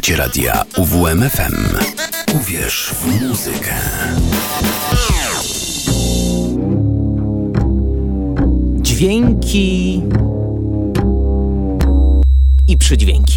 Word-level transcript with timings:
Słuchacie 0.00 0.16
radia 0.16 0.62
UWMFM. 0.76 1.76
Uwierz 2.34 2.94
w 3.00 3.22
muzykę. 3.22 3.74
Dźwięki 8.82 10.02
i 12.68 12.76
przydźwięki. 12.76 13.29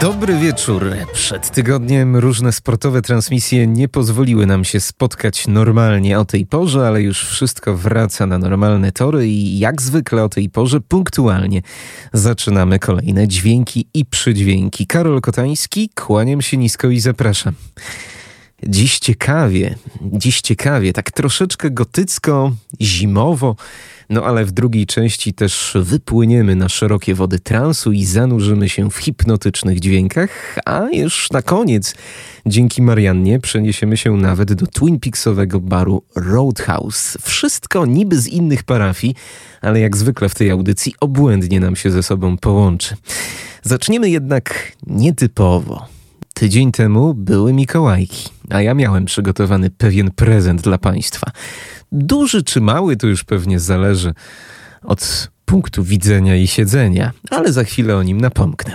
Dobry 0.00 0.38
wieczór. 0.38 0.94
Przed 1.12 1.50
tygodniem 1.50 2.16
różne 2.16 2.52
sportowe 2.52 3.02
transmisje 3.02 3.66
nie 3.66 3.88
pozwoliły 3.88 4.46
nam 4.46 4.64
się 4.64 4.80
spotkać 4.80 5.46
normalnie 5.46 6.18
o 6.18 6.24
tej 6.24 6.46
porze, 6.46 6.86
ale 6.86 7.02
już 7.02 7.28
wszystko 7.28 7.76
wraca 7.76 8.26
na 8.26 8.38
normalne 8.38 8.92
tory 8.92 9.28
i 9.28 9.58
jak 9.58 9.82
zwykle 9.82 10.24
o 10.24 10.28
tej 10.28 10.50
porze 10.50 10.80
punktualnie 10.80 11.62
zaczynamy 12.12 12.78
kolejne 12.78 13.28
dźwięki 13.28 13.86
i 13.94 14.04
przydźwięki. 14.04 14.86
Karol 14.86 15.20
Kotański, 15.20 15.90
kłaniam 15.94 16.42
się 16.42 16.56
nisko 16.56 16.88
i 16.88 17.00
zapraszam. 17.00 17.54
Dziś 18.66 18.98
ciekawie, 18.98 19.74
dziś 20.02 20.40
ciekawie, 20.40 20.92
tak 20.92 21.10
troszeczkę 21.10 21.70
gotycko, 21.70 22.52
zimowo, 22.80 23.56
no 24.10 24.24
ale 24.24 24.44
w 24.44 24.52
drugiej 24.52 24.86
części 24.86 25.34
też 25.34 25.76
wypłyniemy 25.80 26.56
na 26.56 26.68
szerokie 26.68 27.14
wody 27.14 27.38
transu 27.38 27.92
i 27.92 28.04
zanurzymy 28.04 28.68
się 28.68 28.90
w 28.90 28.96
hipnotycznych 28.96 29.80
dźwiękach, 29.80 30.58
a 30.64 30.86
już 30.92 31.30
na 31.30 31.42
koniec, 31.42 31.94
dzięki 32.46 32.82
Mariannie, 32.82 33.40
przeniesiemy 33.40 33.96
się 33.96 34.16
nawet 34.16 34.52
do 34.52 34.66
Twin 34.66 35.00
Peaksowego 35.00 35.60
baru 35.60 36.02
Roadhouse. 36.16 37.18
Wszystko 37.22 37.86
niby 37.86 38.20
z 38.20 38.26
innych 38.26 38.62
parafii, 38.62 39.14
ale 39.60 39.80
jak 39.80 39.96
zwykle 39.96 40.28
w 40.28 40.34
tej 40.34 40.50
audycji 40.50 40.94
obłędnie 41.00 41.60
nam 41.60 41.76
się 41.76 41.90
ze 41.90 42.02
sobą 42.02 42.36
połączy. 42.36 42.96
Zaczniemy 43.62 44.10
jednak 44.10 44.72
nietypowo. 44.86 45.86
Tydzień 46.34 46.72
temu 46.72 47.14
były 47.14 47.52
Mikołajki, 47.52 48.28
a 48.50 48.62
ja 48.62 48.74
miałem 48.74 49.04
przygotowany 49.04 49.70
pewien 49.70 50.10
prezent 50.10 50.60
dla 50.60 50.78
Państwa. 50.78 51.30
Duży 51.92 52.42
czy 52.42 52.60
mały 52.60 52.96
to 52.96 53.06
już 53.06 53.24
pewnie 53.24 53.60
zależy 53.60 54.14
od 54.82 55.30
punktu 55.44 55.84
widzenia 55.84 56.36
i 56.36 56.46
siedzenia, 56.46 57.12
ale 57.30 57.52
za 57.52 57.64
chwilę 57.64 57.96
o 57.96 58.02
nim 58.02 58.20
napomknę. 58.20 58.72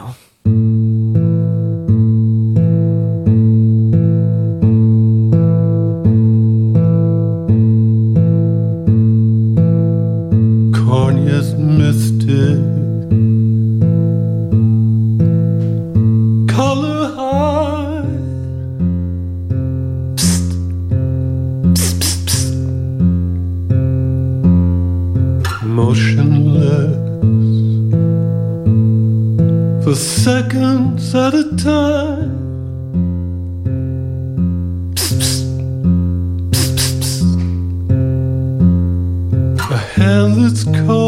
At 31.13 31.35
a 31.35 31.55
time. 31.55 32.31
Psst, 34.95 35.45
psst, 36.51 36.83
psst, 36.93 37.23
a 39.71 39.77
hand 39.77 40.33
that's 40.43 40.63
cold 40.85 41.02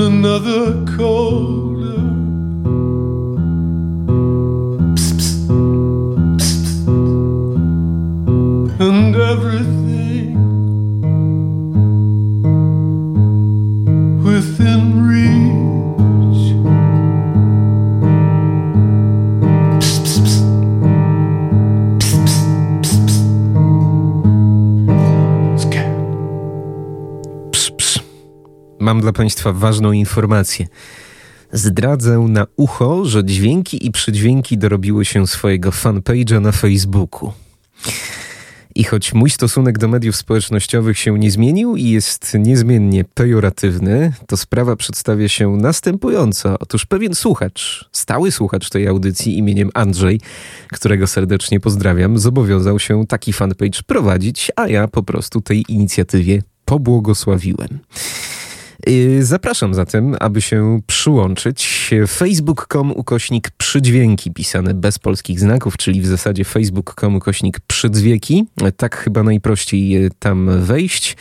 another 0.00 0.82
cold. 0.96 1.69
Mam 28.90 29.00
dla 29.00 29.12
Państwa 29.12 29.52
ważną 29.52 29.92
informację. 29.92 30.66
Zdradzę 31.52 32.18
na 32.18 32.46
ucho, 32.56 33.04
że 33.04 33.24
dźwięki 33.24 33.86
i 33.86 33.90
przydźwięki 33.90 34.58
dorobiły 34.58 35.04
się 35.04 35.26
swojego 35.26 35.70
fanpage'a 35.70 36.40
na 36.40 36.52
Facebooku. 36.52 37.32
I 38.74 38.84
choć 38.84 39.14
mój 39.14 39.30
stosunek 39.30 39.78
do 39.78 39.88
mediów 39.88 40.16
społecznościowych 40.16 40.98
się 40.98 41.18
nie 41.18 41.30
zmienił 41.30 41.76
i 41.76 41.84
jest 41.84 42.34
niezmiennie 42.34 43.04
pejoratywny, 43.04 44.12
to 44.26 44.36
sprawa 44.36 44.76
przedstawia 44.76 45.28
się 45.28 45.56
następująco. 45.56 46.56
Otóż 46.60 46.86
pewien 46.86 47.14
słuchacz, 47.14 47.88
stały 47.92 48.32
słuchacz 48.32 48.70
tej 48.70 48.88
audycji 48.88 49.38
imieniem 49.38 49.70
Andrzej, 49.74 50.20
którego 50.72 51.06
serdecznie 51.06 51.60
pozdrawiam, 51.60 52.18
zobowiązał 52.18 52.78
się 52.78 53.06
taki 53.06 53.32
fanpage 53.32 53.82
prowadzić, 53.86 54.52
a 54.56 54.68
ja 54.68 54.88
po 54.88 55.02
prostu 55.02 55.40
tej 55.40 55.64
inicjatywie 55.68 56.42
pobłogosławiłem. 56.64 57.78
Zapraszam 59.20 59.74
zatem, 59.74 60.16
aby 60.20 60.40
się 60.40 60.80
przyłączyć. 60.86 61.90
Facebook.com 62.08 62.92
ukośnik 62.92 63.50
przydźwięki 63.50 64.32
pisane 64.32 64.74
bez 64.74 64.98
polskich 64.98 65.40
znaków, 65.40 65.76
czyli 65.76 66.00
w 66.00 66.06
zasadzie 66.06 66.44
Facebook.com 66.44 67.16
ukośnik 67.16 67.60
przydźwieki. 67.60 68.46
Tak 68.76 68.96
chyba 68.96 69.22
najprościej 69.22 70.10
tam 70.18 70.62
wejść. 70.62 71.16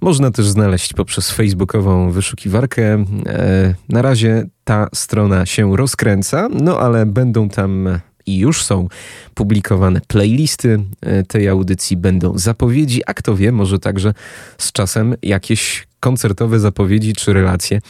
Można 0.00 0.30
też 0.30 0.46
znaleźć 0.46 0.92
poprzez 0.92 1.30
facebookową 1.30 2.10
wyszukiwarkę. 2.10 3.04
E, 3.26 3.74
na 3.88 4.02
razie 4.02 4.46
ta 4.64 4.88
strona 4.94 5.46
się 5.46 5.76
rozkręca, 5.76 6.48
no 6.52 6.78
ale 6.78 7.06
będą 7.06 7.48
tam 7.48 7.88
i 8.26 8.38
już 8.38 8.64
są 8.64 8.88
publikowane 9.34 10.00
playlisty 10.00 10.84
e, 11.00 11.22
tej 11.22 11.48
audycji, 11.48 11.96
będą 11.96 12.38
zapowiedzi, 12.38 13.02
a 13.06 13.14
kto 13.14 13.36
wie, 13.36 13.52
może 13.52 13.78
także 13.78 14.14
z 14.58 14.72
czasem 14.72 15.14
jakieś 15.22 15.86
koncertowe 16.04 16.60
zapowiedzi 16.60 17.12
czy 17.12 17.32
relacje. 17.32 17.80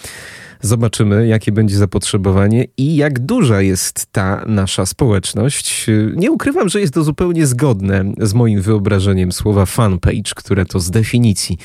Zobaczymy, 0.60 1.26
jakie 1.26 1.52
będzie 1.52 1.76
zapotrzebowanie 1.76 2.64
i 2.76 2.96
jak 2.96 3.18
duża 3.18 3.60
jest 3.60 4.06
ta 4.12 4.44
nasza 4.46 4.86
społeczność. 4.86 5.86
Nie 6.16 6.30
ukrywam, 6.32 6.68
że 6.68 6.80
jest 6.80 6.94
to 6.94 7.04
zupełnie 7.04 7.46
zgodne 7.46 8.04
z 8.20 8.34
moim 8.34 8.62
wyobrażeniem 8.62 9.32
słowa 9.32 9.66
fanpage, 9.66 10.32
które 10.36 10.66
to 10.66 10.80
z 10.80 10.90
definicji 10.90 11.58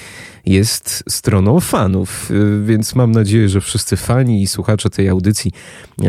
jest 0.45 1.03
stroną 1.09 1.59
fanów, 1.59 2.31
więc 2.63 2.95
mam 2.95 3.11
nadzieję, 3.11 3.49
że 3.49 3.61
wszyscy 3.61 3.97
fani 3.97 4.41
i 4.41 4.47
słuchacze 4.47 4.89
tej 4.89 5.09
audycji 5.09 5.51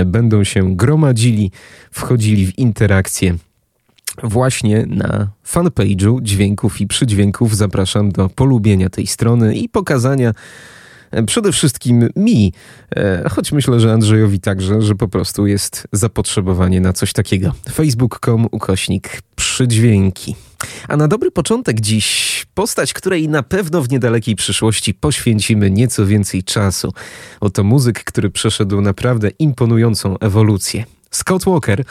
będą 0.06 0.44
się 0.44 0.76
gromadzili, 0.76 1.50
wchodzili 1.90 2.46
w 2.46 2.58
interakcję 2.58 3.34
właśnie 4.22 4.87
na 4.87 5.28
fanpage'u 5.46 6.22
dźwięków 6.22 6.81
i 6.81 6.87
przydźwięków. 6.87 7.56
Zapraszam 7.56 8.12
do 8.12 8.28
polubienia 8.28 8.90
tej 8.90 9.06
strony 9.06 9.56
i 9.56 9.69
pokazania 9.69 10.32
e, 11.11 11.22
przede 11.22 11.52
wszystkim 11.52 12.08
mi, 12.17 12.52
e, 12.96 13.28
choć 13.31 13.52
myślę, 13.52 13.81
że 13.81 13.93
Andrzejowi 13.93 14.40
także, 14.40 14.82
że 14.82 14.94
po 14.94 15.08
prostu 15.08 15.46
jest 15.46 15.88
zapotrzebowanie 15.93 16.81
na 16.81 16.93
coś 16.93 17.12
takiego. 17.12 17.55
facebook.com 17.72 18.46
ukośnik 18.50 19.22
przydźwięki. 19.37 20.37
A 20.88 20.96
na 20.96 21.08
dobry 21.08 21.31
początek 21.31 21.81
dziś 21.81 22.46
postać, 22.55 22.93
której 22.93 23.28
na 23.28 23.43
pewno 23.43 23.82
w 23.82 23.90
niedalekiej 23.90 24.37
przyszłości 24.37 24.94
poświęcimy 24.94 25.70
nieco 25.70 26.06
więcej 26.06 26.43
czasu. 26.43 26.93
Oto 27.40 27.64
muzyk, 27.64 28.05
który 28.05 28.31
przeszedł 28.31 28.81
naprawdę 28.81 29.28
imponującą 29.38 30.19
ewolucję. 30.19 30.84
Scott 31.11 31.44
Walker 31.44 31.84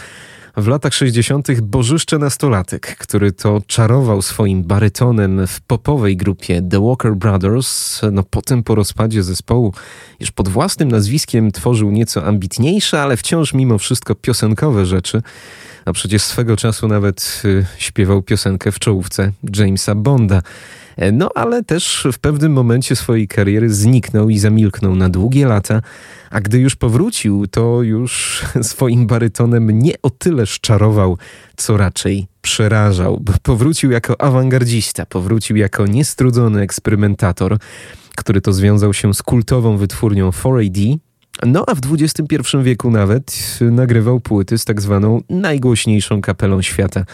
w 0.57 0.67
latach 0.67 0.93
60. 0.93 1.61
bożyszcze 1.61 2.17
nastolatek, 2.17 2.97
który 2.97 3.31
to 3.31 3.61
czarował 3.67 4.21
swoim 4.21 4.63
barytonem 4.63 5.47
w 5.47 5.61
popowej 5.61 6.17
grupie 6.17 6.61
The 6.69 6.85
Walker 6.85 7.15
Brothers, 7.15 8.01
no 8.11 8.23
potem 8.23 8.63
po 8.63 8.75
rozpadzie 8.75 9.23
zespołu 9.23 9.73
już 10.19 10.31
pod 10.31 10.47
własnym 10.47 10.91
nazwiskiem 10.91 11.51
tworzył 11.51 11.91
nieco 11.91 12.25
ambitniejsze, 12.25 13.01
ale 13.01 13.17
wciąż 13.17 13.53
mimo 13.53 13.77
wszystko 13.77 14.15
piosenkowe 14.15 14.85
rzeczy. 14.85 15.21
A 15.85 15.93
przecież 15.93 16.21
swego 16.21 16.57
czasu 16.57 16.87
nawet 16.87 17.41
y, 17.45 17.65
śpiewał 17.77 18.21
piosenkę 18.21 18.71
w 18.71 18.79
czołówce 18.79 19.31
Jamesa 19.57 19.95
Bonda. 19.95 20.41
No 21.13 21.29
ale 21.35 21.63
też 21.63 22.07
w 22.13 22.19
pewnym 22.19 22.51
momencie 22.51 22.95
swojej 22.95 23.27
kariery 23.27 23.73
zniknął 23.73 24.29
i 24.29 24.39
zamilknął 24.39 24.95
na 24.95 25.09
długie 25.09 25.47
lata, 25.47 25.81
a 26.29 26.41
gdy 26.41 26.59
już 26.59 26.75
powrócił, 26.75 27.47
to 27.47 27.81
już 27.81 28.43
swoim 28.61 29.07
barytonem 29.07 29.71
nie 29.71 29.93
o 30.01 30.09
tyle 30.09 30.45
szczarował, 30.45 31.17
co 31.57 31.77
raczej 31.77 32.27
przerażał. 32.41 33.23
Powrócił 33.43 33.91
jako 33.91 34.21
awangardzista, 34.21 35.05
powrócił 35.05 35.55
jako 35.55 35.87
niestrudzony 35.87 36.61
eksperymentator, 36.61 37.57
który 38.15 38.41
to 38.41 38.53
związał 38.53 38.93
się 38.93 39.13
z 39.13 39.23
kultową 39.23 39.77
wytwórnią 39.77 40.29
4AD, 40.29 40.97
no 41.45 41.63
a 41.67 41.75
w 41.75 41.79
XXI 41.91 42.57
wieku 42.63 42.91
nawet 42.91 43.57
nagrywał 43.61 44.19
płyty 44.19 44.57
z 44.57 44.65
tak 44.65 44.81
zwaną 44.81 45.21
najgłośniejszą 45.29 46.21
kapelą 46.21 46.61
świata 46.61 47.05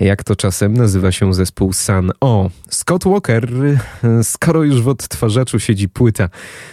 jak 0.00 0.24
to 0.24 0.36
czasem 0.36 0.74
nazywa 0.74 1.12
się 1.12 1.34
zespół 1.34 1.72
Sun 1.72 2.10
O. 2.20 2.50
Scott 2.70 3.04
Walker, 3.04 3.50
skoro 4.22 4.62
już 4.62 4.82
w 4.82 4.88
odtwarzaczu 4.88 5.60
siedzi 5.60 5.88
płyta 5.88 6.28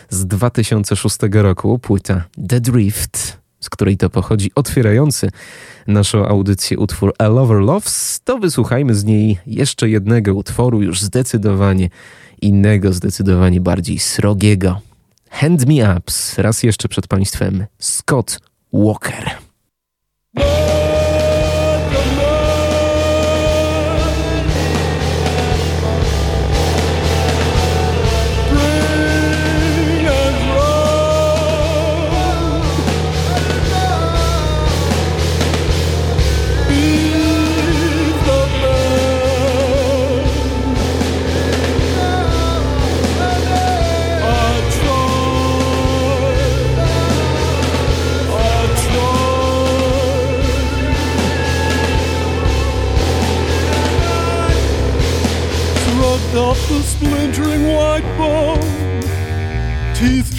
z 0.10 0.26
2006 0.26 1.18
roku, 1.32 1.80
płyta 1.80 2.24
The 2.50 2.60
Drift, 2.60 3.38
z 3.60 3.70
której 3.70 3.98
to 3.98 4.10
pochodzi 4.10 4.52
otwierający 4.56 5.30
naszą 5.88 6.28
audycję 6.28 6.80
utwór 6.80 7.14
A 7.20 7.28
Lover 7.28 7.58
Loves, 7.58 8.20
to 8.24 8.38
wysłuchajmy 8.38 8.96
z 8.96 9.04
niej 9.04 9.40
jeszcze 9.48 9.90
jednego 9.90 10.34
utworu, 10.34 10.82
już 10.82 11.02
zdecydowanie 11.02 11.90
innego, 12.42 12.94
zdecydowanie 12.94 13.62
bardziej 13.62 14.00
srogiego. 14.00 14.82
Hand 15.30 15.66
Me 15.68 15.98
Ups, 15.98 16.38
raz 16.38 16.64
jeszcze 16.64 16.90
przed 16.90 17.08
Państwem, 17.08 17.66
Scott 17.80 18.40
Walker. 18.74 19.45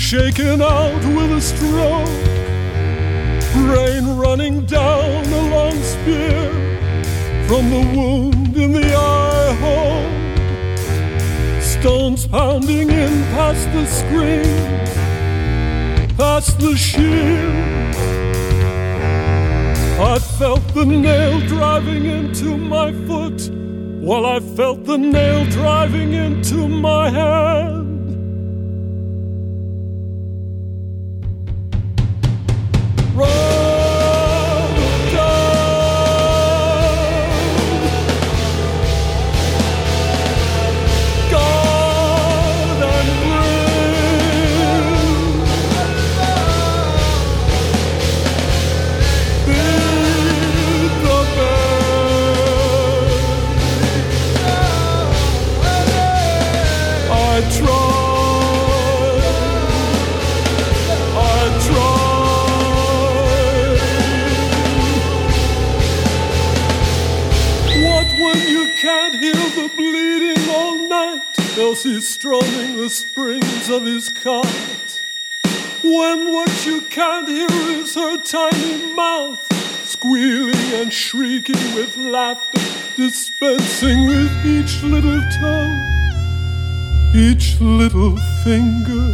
Shaken 0.07 0.63
out 0.63 1.05
with 1.17 1.33
a 1.33 1.41
stroke, 1.41 2.07
rain 3.75 4.17
running 4.17 4.65
down 4.65 5.25
a 5.25 5.43
long 5.51 5.83
spear 5.83 6.53
from 7.49 7.69
the 7.71 7.83
wound 7.93 8.57
in 8.57 8.71
the 8.71 8.95
eye 8.95 9.53
hole, 9.63 10.09
stones 11.61 12.25
pounding 12.29 12.88
in 12.88 13.25
past 13.35 13.67
the 13.73 13.85
screen, 13.85 14.87
past 16.17 16.61
the 16.61 16.76
shield. 16.76 17.55
I 19.99 20.21
felt 20.38 20.65
the 20.73 20.85
nail 20.85 21.41
driving 21.49 22.05
into 22.05 22.57
my 22.57 22.93
foot, 23.09 23.50
while 24.07 24.25
I 24.25 24.39
felt 24.39 24.85
the 24.85 24.97
nail 24.97 25.45
driving 25.47 26.13
into 26.13 26.69
my 26.69 27.11
hand. 27.11 27.75
Of 73.68 73.85
his 73.85 74.08
cart. 74.08 74.46
When 75.82 76.32
what 76.32 76.66
you 76.66 76.80
can't 76.82 77.28
hear 77.28 77.46
is 77.50 77.94
her 77.94 78.23
tiny 78.23 78.94
mouth 78.94 79.40
squealing 79.85 80.73
and 80.75 80.92
shrieking 80.92 81.75
with 81.75 81.96
laughter 81.96 82.61
dispensing 82.96 84.06
with 84.06 84.46
each 84.46 84.82
little 84.82 85.20
tongue, 85.40 85.78
each 87.14 87.61
little 87.61 88.16
finger. 88.44 89.12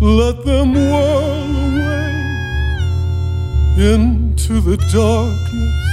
Let 0.00 0.44
them 0.44 0.74
whirl 0.74 1.56
away 1.66 2.14
into 3.92 4.60
the 4.60 4.76
darkness. 4.92 5.84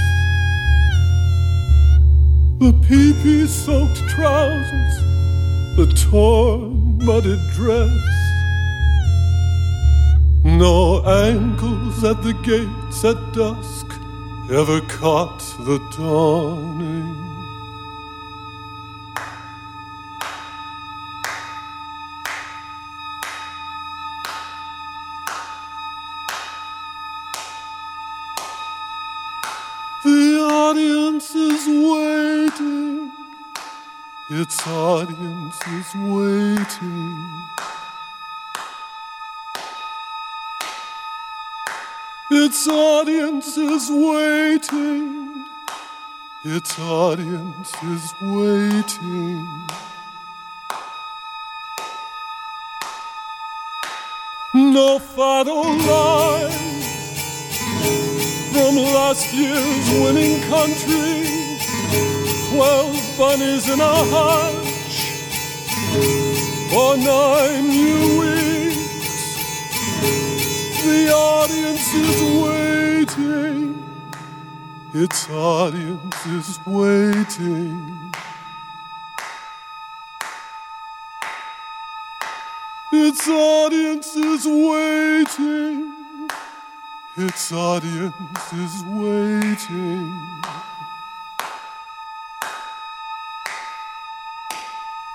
The 2.60 2.72
pee-pee 2.86 3.46
soaked 3.46 4.08
trousers, 4.08 5.11
the 5.76 5.86
torn, 6.10 6.98
muddied 6.98 7.40
dress. 7.52 7.90
No 10.44 11.02
ankles 11.04 12.04
at 12.04 12.22
the 12.22 12.34
gates 12.44 13.04
at 13.04 13.16
dusk 13.32 13.86
ever 14.50 14.80
caught 14.82 15.38
the 15.64 15.78
dawning. 15.96 17.31
Its 34.34 34.66
audience 34.66 35.60
is 35.66 35.94
waiting. 35.94 37.28
Its 42.30 42.66
audience 42.66 43.58
is 43.58 43.90
waiting. 43.90 45.44
Its 46.44 46.78
audience 46.78 47.74
is 47.84 48.14
waiting. 48.22 49.46
No 54.54 54.98
final 54.98 55.62
line 55.62 56.80
from 58.50 58.76
last 58.76 59.30
year's 59.34 59.90
winning 60.00 60.40
country. 60.48 61.28
Twelve 62.48 63.01
bunnies 63.16 63.68
in 63.68 63.80
a 63.80 63.94
hutch 64.14 64.92
for 66.70 66.96
nine 66.96 67.68
new 67.68 68.20
weeks. 68.20 68.82
The 70.84 71.12
audience 71.12 71.94
is 71.94 72.22
waiting. 72.42 73.62
Its 74.94 75.28
audience 75.30 76.26
is 76.26 76.58
waiting. 76.66 78.12
Its 82.92 83.28
audience 83.28 84.16
is 84.16 84.46
waiting. 84.46 85.92
Its 87.16 87.52
audience 87.52 88.52
is 88.52 88.84
waiting. 88.84 90.22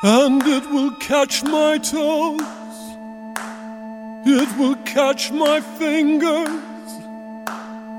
And 0.04 0.44
it 0.46 0.70
will 0.70 0.92
catch 0.92 1.44
my 1.44 1.80
toes. 1.80 2.39
It 4.27 4.58
will 4.60 4.75
catch 4.86 5.32
my 5.32 5.60
fingers. 5.60 6.50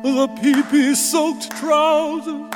The 0.04 0.28
pee-pee 0.40 0.94
soaked 0.94 1.50
trousers. 1.56 2.52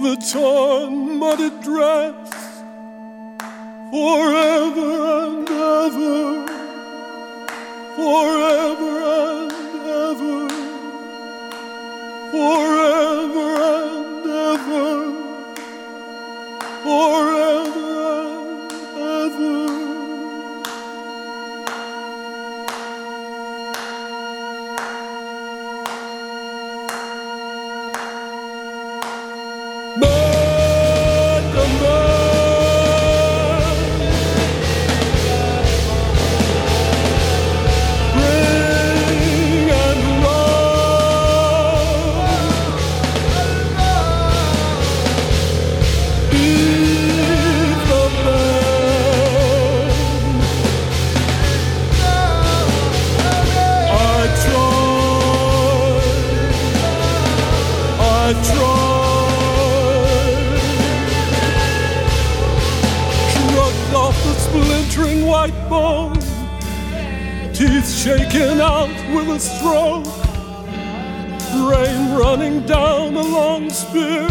The 0.00 0.16
torn, 0.32 1.18
muddied 1.20 1.60
dress. 1.60 2.62
Forever 3.92 4.90
and 5.22 5.48
ever. 5.48 6.46
Forever 7.94 8.92
and 9.22 9.52
ever. 9.86 10.48
Forever 12.32 13.48
and 13.72 14.26
ever. 14.26 15.07
Forever 16.88 18.17
white 65.50 65.68
bone. 65.68 66.18
Teeth 67.52 67.88
shaken 67.88 68.60
out 68.60 68.88
with 69.14 69.28
a 69.28 69.40
stroke. 69.40 70.04
Brain 71.52 72.16
running 72.16 72.66
down 72.66 73.16
a 73.16 73.22
long 73.22 73.70
spear 73.70 74.28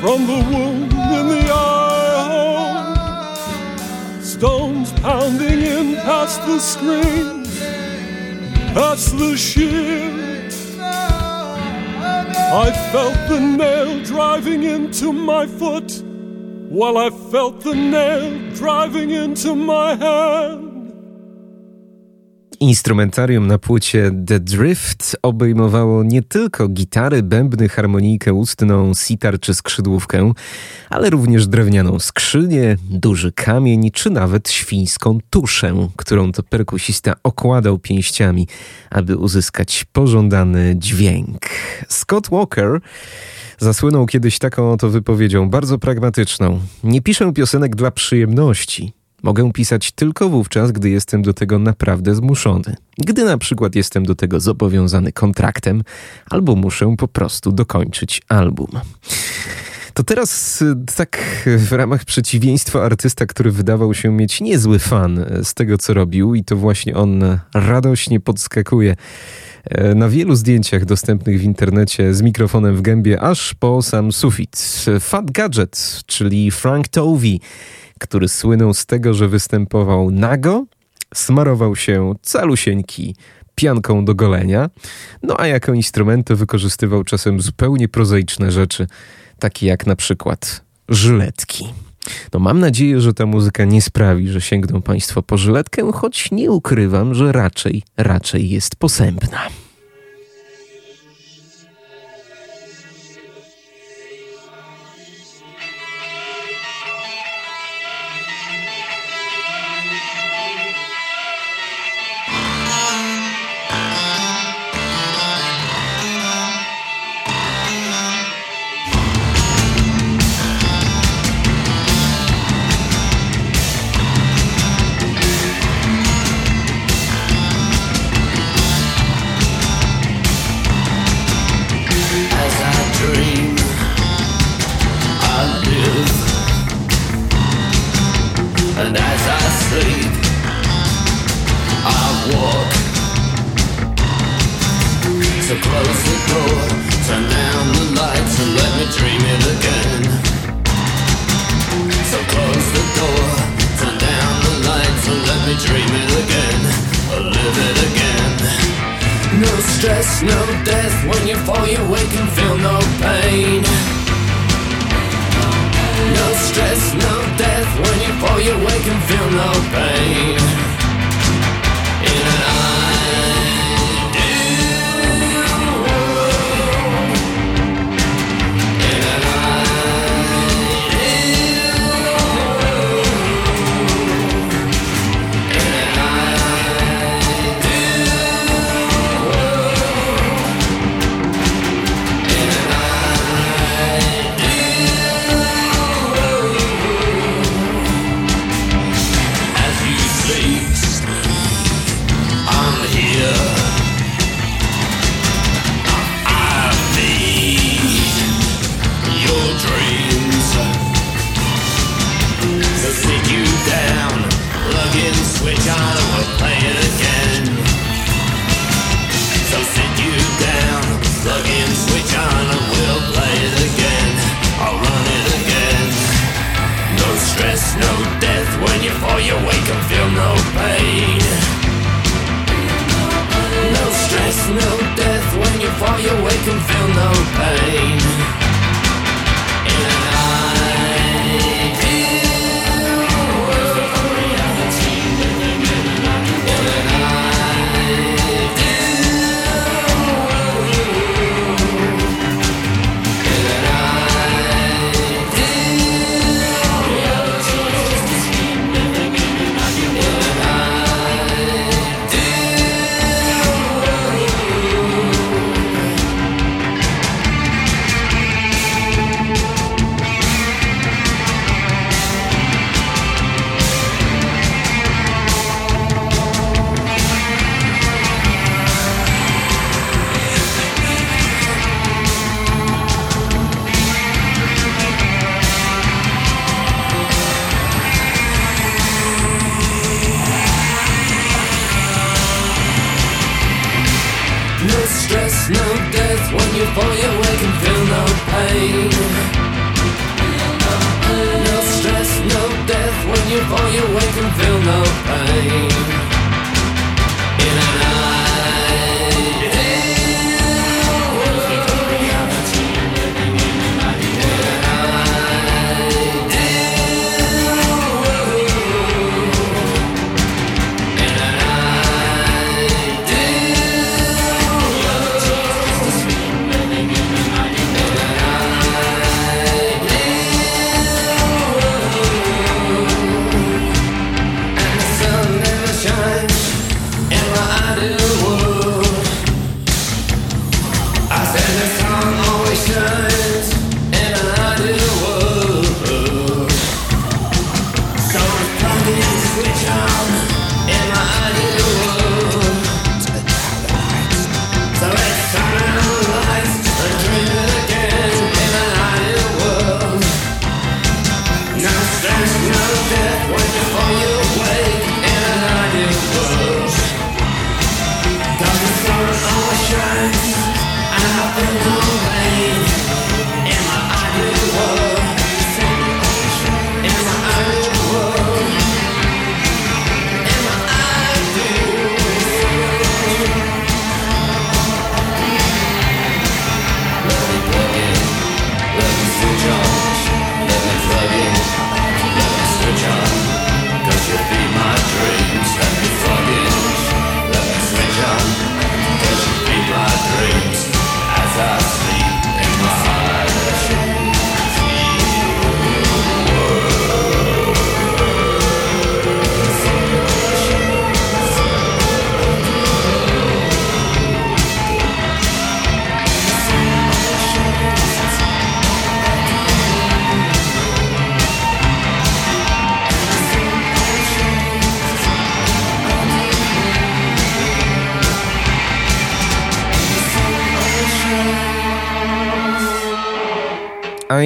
from 0.00 0.26
the 0.26 0.40
wound 0.50 0.92
in 0.92 1.28
the 1.28 1.50
eye 1.52 2.22
hole. 2.30 4.22
Stones 4.22 4.92
pounding 5.00 5.60
in 5.60 5.96
past 5.96 6.40
the 6.46 6.58
screens, 6.58 7.60
past 8.72 9.16
the 9.18 9.36
shield. 9.36 10.16
I 12.50 12.72
felt 12.92 13.28
the 13.28 13.40
nail 13.40 14.02
driving 14.04 14.62
into 14.62 15.12
my 15.12 15.46
foot, 15.46 16.02
while 16.70 16.96
I 16.96 17.10
felt 17.10 17.60
the 17.60 17.74
nail 17.74 18.47
driving 18.58 19.10
into 19.10 19.54
my 19.54 19.94
hand. 19.94 20.57
Instrumentarium 22.60 23.46
na 23.46 23.58
płycie 23.58 24.10
The 24.26 24.40
Drift 24.40 25.16
obejmowało 25.22 26.02
nie 26.02 26.22
tylko 26.22 26.68
gitary, 26.68 27.22
bębny, 27.22 27.68
harmonijkę 27.68 28.32
ustną, 28.32 28.94
sitar 28.94 29.40
czy 29.40 29.54
skrzydłówkę, 29.54 30.32
ale 30.90 31.10
również 31.10 31.46
drewnianą 31.46 31.98
skrzynię, 31.98 32.76
duży 32.90 33.32
kamień 33.32 33.90
czy 33.90 34.10
nawet 34.10 34.50
świńską 34.50 35.18
tuszę, 35.30 35.88
którą 35.96 36.32
to 36.32 36.42
perkusista 36.42 37.14
okładał 37.22 37.78
pięściami, 37.78 38.48
aby 38.90 39.16
uzyskać 39.16 39.84
pożądany 39.92 40.74
dźwięk. 40.76 41.40
Scott 41.88 42.30
Walker 42.30 42.80
zasłynął 43.58 44.06
kiedyś 44.06 44.38
taką 44.38 44.72
oto 44.72 44.90
wypowiedzią, 44.90 45.50
bardzo 45.50 45.78
pragmatyczną. 45.78 46.60
Nie 46.84 47.02
piszę 47.02 47.32
piosenek 47.32 47.76
dla 47.76 47.90
przyjemności. 47.90 48.97
Mogę 49.22 49.52
pisać 49.52 49.92
tylko 49.92 50.28
wówczas, 50.28 50.72
gdy 50.72 50.90
jestem 50.90 51.22
do 51.22 51.34
tego 51.34 51.58
naprawdę 51.58 52.14
zmuszony. 52.14 52.76
Gdy 52.98 53.24
na 53.24 53.38
przykład 53.38 53.74
jestem 53.74 54.06
do 54.06 54.14
tego 54.14 54.40
zobowiązany 54.40 55.12
kontraktem, 55.12 55.82
albo 56.30 56.56
muszę 56.56 56.94
po 56.98 57.08
prostu 57.08 57.52
dokończyć 57.52 58.22
album. 58.28 58.68
To 59.94 60.04
teraz 60.04 60.62
y, 60.62 60.76
tak 60.96 61.18
w 61.58 61.72
ramach 61.72 62.04
przeciwieństwa 62.04 62.84
artysta, 62.84 63.26
który 63.26 63.50
wydawał 63.50 63.94
się 63.94 64.10
mieć 64.10 64.40
niezły 64.40 64.78
fan 64.78 65.24
z 65.42 65.54
tego, 65.54 65.78
co 65.78 65.94
robił, 65.94 66.34
i 66.34 66.44
to 66.44 66.56
właśnie 66.56 66.96
on 66.96 67.38
radośnie 67.54 68.20
podskakuje 68.20 68.96
na 69.94 70.08
wielu 70.08 70.34
zdjęciach 70.34 70.84
dostępnych 70.84 71.40
w 71.40 71.42
internecie 71.42 72.14
z 72.14 72.22
mikrofonem 72.22 72.76
w 72.76 72.82
gębie 72.82 73.20
aż 73.20 73.54
po 73.54 73.82
sam 73.82 74.12
sufit. 74.12 74.84
Fat 75.00 75.30
Gadget, 75.30 76.02
czyli 76.06 76.50
Frank 76.50 76.88
Tovey, 76.88 77.40
który 77.98 78.28
słynął 78.28 78.74
z 78.74 78.86
tego, 78.86 79.14
że 79.14 79.28
występował 79.28 80.10
nago, 80.10 80.64
smarował 81.14 81.76
się 81.76 82.14
calusieńki 82.22 83.16
pianką 83.54 84.04
do 84.04 84.14
golenia, 84.14 84.70
no 85.22 85.40
a 85.40 85.46
jako 85.46 85.72
instrumenty 85.72 86.34
wykorzystywał 86.34 87.04
czasem 87.04 87.40
zupełnie 87.40 87.88
prozaiczne 87.88 88.52
rzeczy, 88.52 88.86
takie 89.38 89.66
jak 89.66 89.86
na 89.86 89.96
przykład 89.96 90.64
żyletki. 90.88 91.68
No 92.32 92.40
mam 92.40 92.60
nadzieję, 92.60 93.00
że 93.00 93.14
ta 93.14 93.26
muzyka 93.26 93.64
nie 93.64 93.82
sprawi, 93.82 94.28
że 94.28 94.40
sięgną 94.40 94.82
Państwo 94.82 95.22
po 95.22 95.38
żyletkę, 95.38 95.92
choć 95.92 96.30
nie 96.30 96.50
ukrywam, 96.50 97.14
że 97.14 97.32
raczej, 97.32 97.82
raczej 97.96 98.50
jest 98.50 98.76
posępna. 98.76 99.38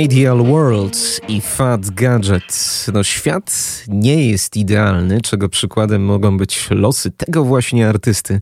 Ideal 0.02 0.44
World 0.44 1.20
i 1.28 1.40
Fat 1.40 1.90
Gadget. 1.90 2.86
No, 2.92 3.04
świat 3.04 3.82
nie 3.88 4.28
jest 4.28 4.56
idealny, 4.56 5.20
czego 5.20 5.48
przykładem 5.48 6.04
mogą 6.04 6.36
być 6.36 6.70
losy 6.70 7.10
tego 7.10 7.44
właśnie 7.44 7.88
artysty, 7.88 8.40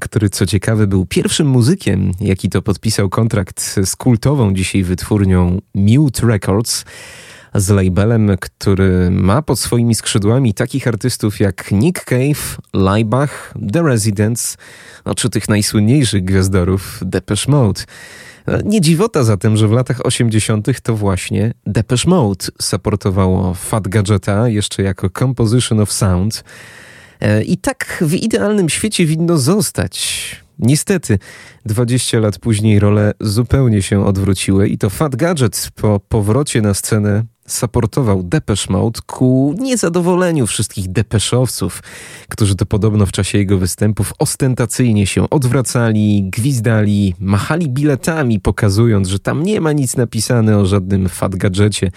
który 0.00 0.30
co 0.30 0.46
ciekawe 0.46 0.86
był 0.86 1.06
pierwszym 1.06 1.46
muzykiem, 1.46 2.12
jaki 2.20 2.48
to 2.48 2.62
podpisał 2.62 3.08
kontrakt 3.08 3.76
z 3.84 3.96
kultową 3.96 4.54
dzisiaj 4.54 4.82
wytwórnią 4.82 5.60
Mute 5.74 6.26
Records 6.26 6.84
z 7.56 7.70
labelem, 7.70 8.30
który 8.40 9.10
ma 9.10 9.42
pod 9.42 9.58
swoimi 9.58 9.94
skrzydłami 9.94 10.54
takich 10.54 10.88
artystów 10.88 11.40
jak 11.40 11.72
Nick 11.72 12.04
Cave, 12.04 12.58
Laibach, 12.74 13.54
The 13.72 13.82
Residents, 13.82 14.56
no, 15.06 15.14
czy 15.14 15.30
tych 15.30 15.48
najsłynniejszych 15.48 16.24
gwiazdorów 16.24 17.00
Depeche 17.02 17.52
Mode. 17.52 17.82
Nie 18.64 18.80
dziwota 18.80 19.24
zatem, 19.24 19.56
że 19.56 19.68
w 19.68 19.72
latach 19.72 20.06
80. 20.06 20.80
to 20.82 20.96
właśnie 20.96 21.54
Depeche 21.66 22.10
Mode 22.10 22.46
supportowało 22.62 23.54
Fat 23.54 23.88
Gadgeta 23.88 24.48
jeszcze 24.48 24.82
jako 24.82 25.10
Composition 25.10 25.80
of 25.80 25.92
Sound. 25.92 26.44
E, 27.20 27.42
I 27.42 27.58
tak 27.58 27.98
w 28.00 28.14
idealnym 28.14 28.68
świecie 28.68 29.06
winno 29.06 29.38
zostać. 29.38 30.36
Niestety, 30.58 31.18
20 31.66 32.18
lat 32.18 32.38
później 32.38 32.80
role 32.80 33.12
zupełnie 33.20 33.82
się 33.82 34.06
odwróciły 34.06 34.68
i 34.68 34.78
to 34.78 34.90
Fat 34.90 35.16
Gadget 35.16 35.70
po 35.74 36.00
powrocie 36.00 36.62
na 36.62 36.74
scenę 36.74 37.24
supportował 37.46 38.22
Depeche 38.22 38.72
Mode 38.72 39.00
ku 39.06 39.54
niezadowoleniu 39.58 40.46
wszystkich 40.46 40.92
depeszowców, 40.92 41.82
którzy 42.28 42.56
to 42.56 42.66
podobno 42.66 43.06
w 43.06 43.12
czasie 43.12 43.38
jego 43.38 43.58
występów 43.58 44.12
ostentacyjnie 44.18 45.06
się 45.06 45.30
odwracali, 45.30 46.30
gwizdali, 46.30 47.14
machali 47.20 47.68
biletami, 47.68 48.40
pokazując, 48.40 49.08
że 49.08 49.18
tam 49.18 49.42
nie 49.42 49.60
ma 49.60 49.72
nic 49.72 49.96
napisane 49.96 50.58
o 50.58 50.66
żadnym 50.66 51.08
Fat 51.08 51.36
Gadżecie 51.36 51.90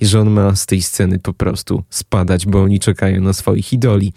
i 0.00 0.06
że 0.06 0.20
on 0.20 0.30
ma 0.30 0.56
z 0.56 0.66
tej 0.66 0.82
sceny 0.82 1.18
po 1.18 1.32
prostu 1.32 1.82
spadać, 1.90 2.46
bo 2.46 2.62
oni 2.62 2.80
czekają 2.80 3.20
na 3.20 3.32
swoich 3.32 3.72
idoli. 3.72 4.12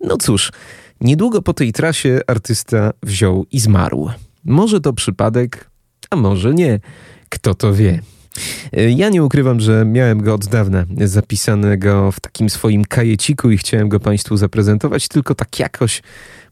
No 0.00 0.16
cóż, 0.16 0.52
niedługo 1.00 1.42
po 1.42 1.54
tej 1.54 1.72
trasie 1.72 2.20
artysta 2.26 2.92
wziął 3.02 3.46
i 3.52 3.60
zmarł. 3.60 4.10
Może 4.44 4.80
to 4.80 4.92
przypadek, 4.92 5.70
a 6.10 6.16
może 6.16 6.54
nie. 6.54 6.80
Kto 7.28 7.54
to 7.54 7.74
wie? 7.74 8.13
Ja 8.96 9.08
nie 9.08 9.24
ukrywam, 9.24 9.60
że 9.60 9.84
miałem 9.84 10.22
go 10.22 10.34
od 10.34 10.46
dawna 10.46 10.84
zapisanego 11.04 12.12
w 12.12 12.20
takim 12.20 12.50
swoim 12.50 12.84
kajeciku 12.84 13.50
i 13.50 13.58
chciałem 13.58 13.88
go 13.88 14.00
Państwu 14.00 14.36
zaprezentować, 14.36 15.08
tylko 15.08 15.34
tak 15.34 15.58
jakoś 15.58 16.02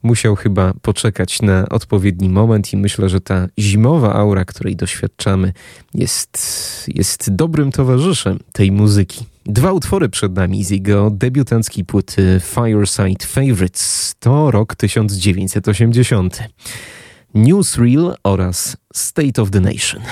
musiał 0.03 0.37
chyba 0.37 0.73
poczekać 0.83 1.43
na 1.43 1.69
odpowiedni 1.69 2.29
moment 2.29 2.73
i 2.73 2.77
myślę, 2.77 3.09
że 3.09 3.21
ta 3.21 3.49
zimowa 3.59 4.15
aura, 4.15 4.45
której 4.45 4.77
doświadczamy, 4.77 5.53
jest, 5.95 6.39
jest 6.95 7.35
dobrym 7.35 7.73
towarzyszem 7.73 8.39
tej 8.53 8.73
muzyki. 8.73 9.25
Dwa 9.47 9.73
utwory 9.73 10.09
przed 10.09 10.35
nami 10.35 10.65
z 10.65 10.71
jego 10.71 11.11
debiutanckiej 11.11 11.85
płyty 11.85 12.41
Fireside 12.45 13.27
Favorites 13.27 14.15
to 14.19 14.51
rok 14.51 14.75
1980. 14.75 16.43
Newsreel 17.35 18.15
oraz 18.25 18.77
State 18.95 19.43
of 19.43 19.51
the 19.51 19.61
Nation. 19.61 20.03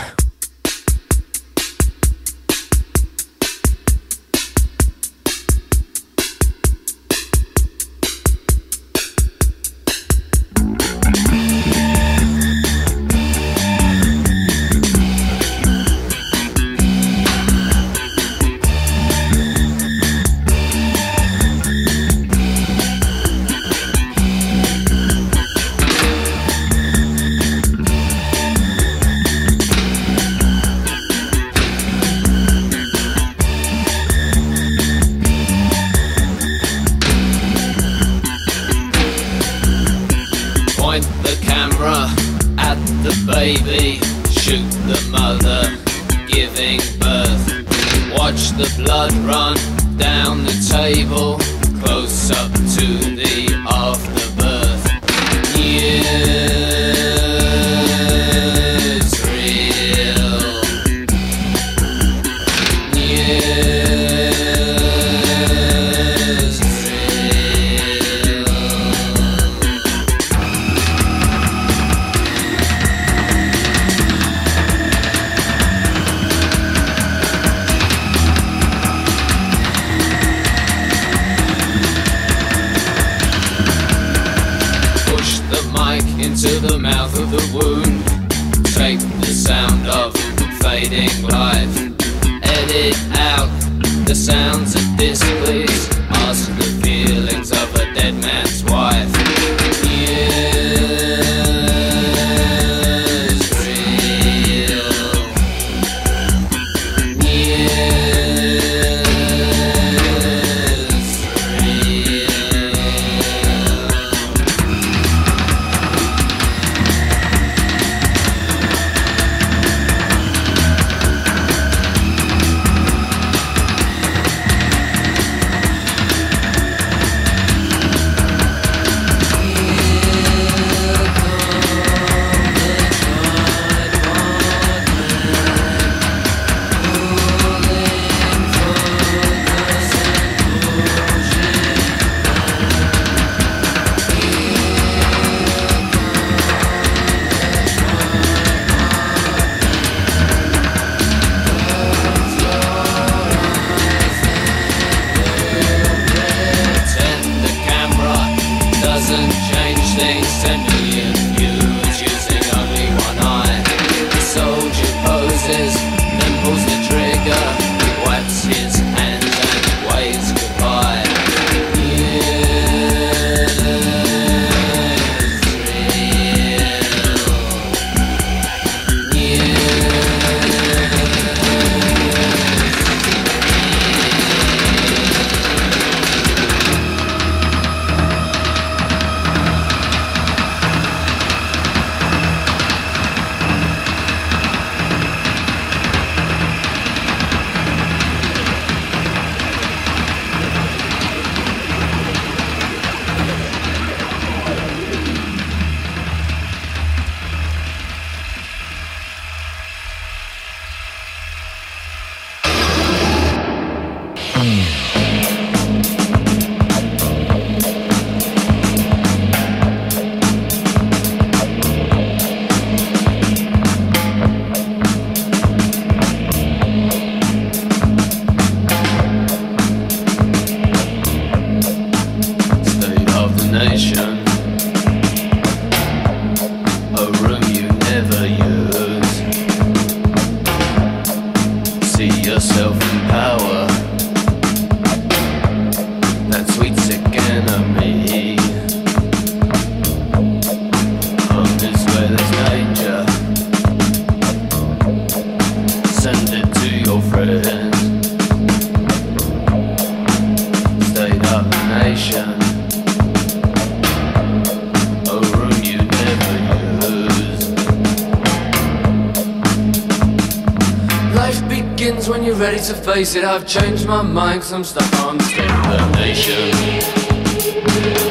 Ready 272.40 272.58
to 272.58 272.72
face 272.72 273.14
it. 273.16 273.22
I've 273.22 273.46
changed 273.46 273.86
my 273.86 274.00
mind 274.00 274.40
cause 274.40 274.52
I'm 274.52 274.64
stuck 274.64 274.90
on 275.04 275.18
the 275.18 275.24
state 275.24 275.50
of 275.50 275.72
the 275.72 275.90
nation. 276.00 278.09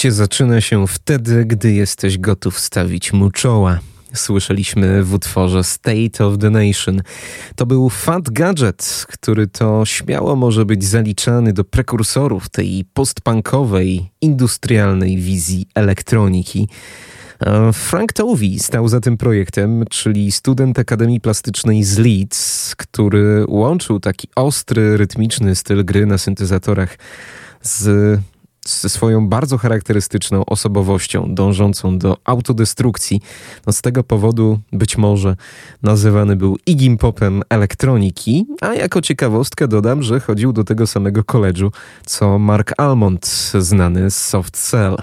Życie 0.00 0.12
zaczyna 0.12 0.60
się 0.60 0.86
wtedy, 0.86 1.44
gdy 1.44 1.72
jesteś 1.72 2.18
gotów 2.18 2.58
stawić 2.58 3.12
mu 3.12 3.30
czoła. 3.30 3.78
Słyszeliśmy 4.14 5.04
w 5.04 5.14
utworze 5.14 5.64
State 5.64 6.26
of 6.26 6.38
the 6.38 6.50
Nation. 6.50 7.02
To 7.56 7.66
był 7.66 7.90
Fat 7.90 8.30
Gadget, 8.30 9.06
który 9.08 9.46
to 9.46 9.86
śmiało 9.86 10.36
może 10.36 10.64
być 10.64 10.84
zaliczany 10.84 11.52
do 11.52 11.64
prekursorów 11.64 12.48
tej 12.48 12.84
postpunkowej, 12.94 14.10
industrialnej 14.20 15.16
wizji 15.16 15.66
elektroniki. 15.74 16.68
Frank 17.72 18.12
Tovey 18.12 18.58
stał 18.58 18.88
za 18.88 19.00
tym 19.00 19.16
projektem, 19.16 19.84
czyli 19.90 20.32
student 20.32 20.78
Akademii 20.78 21.20
Plastycznej 21.20 21.84
z 21.84 21.98
Leeds, 21.98 22.74
który 22.76 23.44
łączył 23.48 24.00
taki 24.00 24.28
ostry, 24.36 24.96
rytmiczny 24.96 25.54
styl 25.54 25.84
gry 25.84 26.06
na 26.06 26.18
syntezatorach 26.18 26.98
z 27.62 28.20
ze 28.66 28.88
swoją 28.88 29.28
bardzo 29.28 29.58
charakterystyczną 29.58 30.44
osobowością, 30.44 31.34
dążącą 31.34 31.98
do 31.98 32.16
autodestrukcji. 32.24 33.20
No 33.66 33.72
z 33.72 33.82
tego 33.82 34.04
powodu 34.04 34.60
być 34.72 34.98
może 34.98 35.36
nazywany 35.82 36.36
był 36.36 36.58
Igim 36.66 36.98
Popem 36.98 37.42
elektroniki, 37.48 38.46
a 38.60 38.74
jako 38.74 39.00
ciekawostkę 39.00 39.68
dodam, 39.68 40.02
że 40.02 40.20
chodził 40.20 40.52
do 40.52 40.64
tego 40.64 40.86
samego 40.86 41.24
koledżu, 41.24 41.72
co 42.06 42.38
Mark 42.38 42.72
Almond, 42.76 43.26
znany 43.58 44.10
z 44.10 44.16
Soft 44.16 44.56
Cell. 44.56 44.96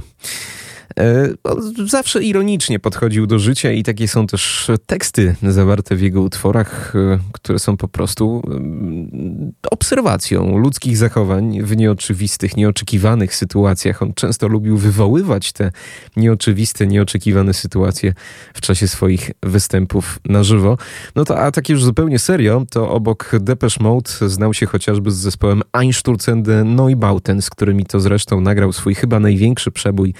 E, 0.99 1.29
on 1.43 1.87
zawsze 1.87 2.23
ironicznie 2.23 2.79
podchodził 2.79 3.27
do 3.27 3.39
życia 3.39 3.71
i 3.71 3.83
takie 3.83 4.07
są 4.07 4.27
też 4.27 4.71
teksty 4.85 5.35
zawarte 5.43 5.95
w 5.95 6.01
jego 6.01 6.21
utworach, 6.21 6.95
e, 6.95 7.19
które 7.31 7.59
są 7.59 7.77
po 7.77 7.87
prostu 7.87 8.41
mm, 8.47 9.51
obserwacją 9.71 10.57
ludzkich 10.57 10.97
zachowań 10.97 11.61
w 11.63 11.77
nieoczywistych, 11.77 12.57
nieoczekiwanych 12.57 13.35
sytuacjach. 13.35 14.01
On 14.01 14.13
często 14.13 14.47
lubił 14.47 14.77
wywoływać 14.77 15.51
te 15.51 15.71
nieoczywiste, 16.15 16.87
nieoczekiwane 16.87 17.53
sytuacje 17.53 18.13
w 18.53 18.61
czasie 18.61 18.87
swoich 18.87 19.31
występów 19.43 20.19
na 20.25 20.43
żywo. 20.43 20.77
No 21.15 21.25
to 21.25 21.39
a 21.39 21.51
tak 21.51 21.69
już 21.69 21.83
zupełnie 21.83 22.19
serio, 22.19 22.65
to 22.69 22.89
obok 22.89 23.31
Depeche 23.39 23.83
Mode 23.83 24.11
znał 24.21 24.53
się 24.53 24.65
chociażby 24.65 25.11
z 25.11 25.15
zespołem 25.15 25.61
Einsturzende 25.73 26.63
Neubauten, 26.63 27.41
z 27.41 27.49
którymi 27.49 27.85
to 27.85 27.99
zresztą 27.99 28.41
nagrał 28.41 28.73
swój 28.73 28.95
chyba 28.95 29.19
największy 29.19 29.71
przebój 29.71 30.13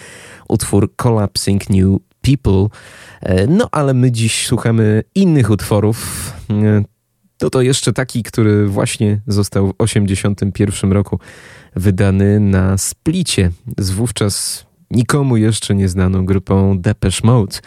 utwór 0.58 0.96
Collapsing 0.96 1.70
New 1.70 2.00
People. 2.22 2.78
E, 3.22 3.48
No 3.48 3.68
ale 3.72 3.94
my 3.94 4.12
dziś 4.12 4.48
słuchamy 4.48 5.04
innych 5.16 5.50
utworów. 5.50 6.34
E, 6.50 6.84
No 7.42 7.50
to 7.50 7.62
jeszcze 7.62 7.94
taki, 7.94 8.24
który 8.24 8.68
właśnie 8.68 9.22
został 9.28 9.68
w 9.68 9.74
1981 9.78 10.92
roku 10.92 11.20
wydany 11.76 12.40
na 12.40 12.78
splicie 12.78 13.52
z 13.78 13.90
wówczas 13.92 14.66
nikomu 14.92 15.38
jeszcze 15.38 15.76
nieznaną 15.76 16.26
grupą 16.26 16.80
Depeche 16.80 17.20
Mode. 17.24 17.58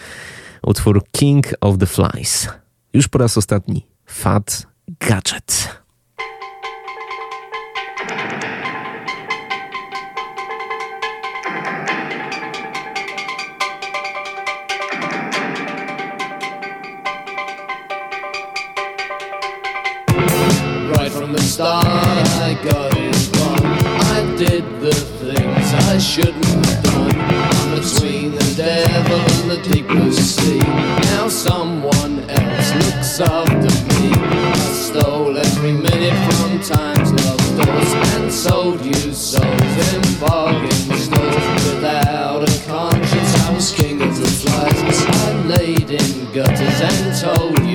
Utwór 0.63 1.03
King 1.13 1.47
of 1.61 1.79
the 1.79 1.87
Flies. 1.87 2.49
Już 2.95 3.09
po 3.09 3.19
raz 3.19 3.39
ostatni. 3.39 3.87
Fat 4.07 4.67
Gadget. 5.01 5.80
Start, 21.61 21.85
I 21.85 22.55
got 22.65 22.97
it 22.97 23.37
wrong. 23.37 23.67
I 24.17 24.25
did 24.39 24.65
the 24.81 24.95
things 24.95 25.75
I 25.93 25.99
shouldn't 25.99 26.47
have 26.47 26.83
done. 26.85 27.21
I'm 27.21 27.79
between 27.79 28.33
the 28.33 28.55
devil 28.57 29.21
and 29.21 29.51
the 29.51 29.61
deep 29.69 29.87
blue 29.87 30.11
sea. 30.11 30.59
Now 31.13 31.29
someone 31.29 32.21
else 32.31 32.75
looks 32.81 33.21
after 33.21 33.73
me. 33.93 34.09
I 34.09 34.57
stole 34.89 35.37
every 35.37 35.73
minute 35.73 36.17
from 36.33 36.61
time's 36.61 37.13
love 37.13 37.45
doors 37.59 37.93
and 38.15 38.33
sold 38.33 38.81
you 38.83 39.13
souls 39.13 39.77
in 39.93 40.19
bargain 40.19 40.97
stores. 40.97 41.47
Without 41.69 42.41
a 42.41 42.67
conscience, 42.67 43.35
I 43.45 43.53
was 43.53 43.71
king 43.71 44.01
of 44.01 44.19
the 44.19 44.27
flies. 44.27 45.05
I 45.27 45.33
laid 45.59 45.91
in 45.91 46.33
gutters 46.33 46.81
and 46.81 47.21
told 47.21 47.59
you 47.67 47.70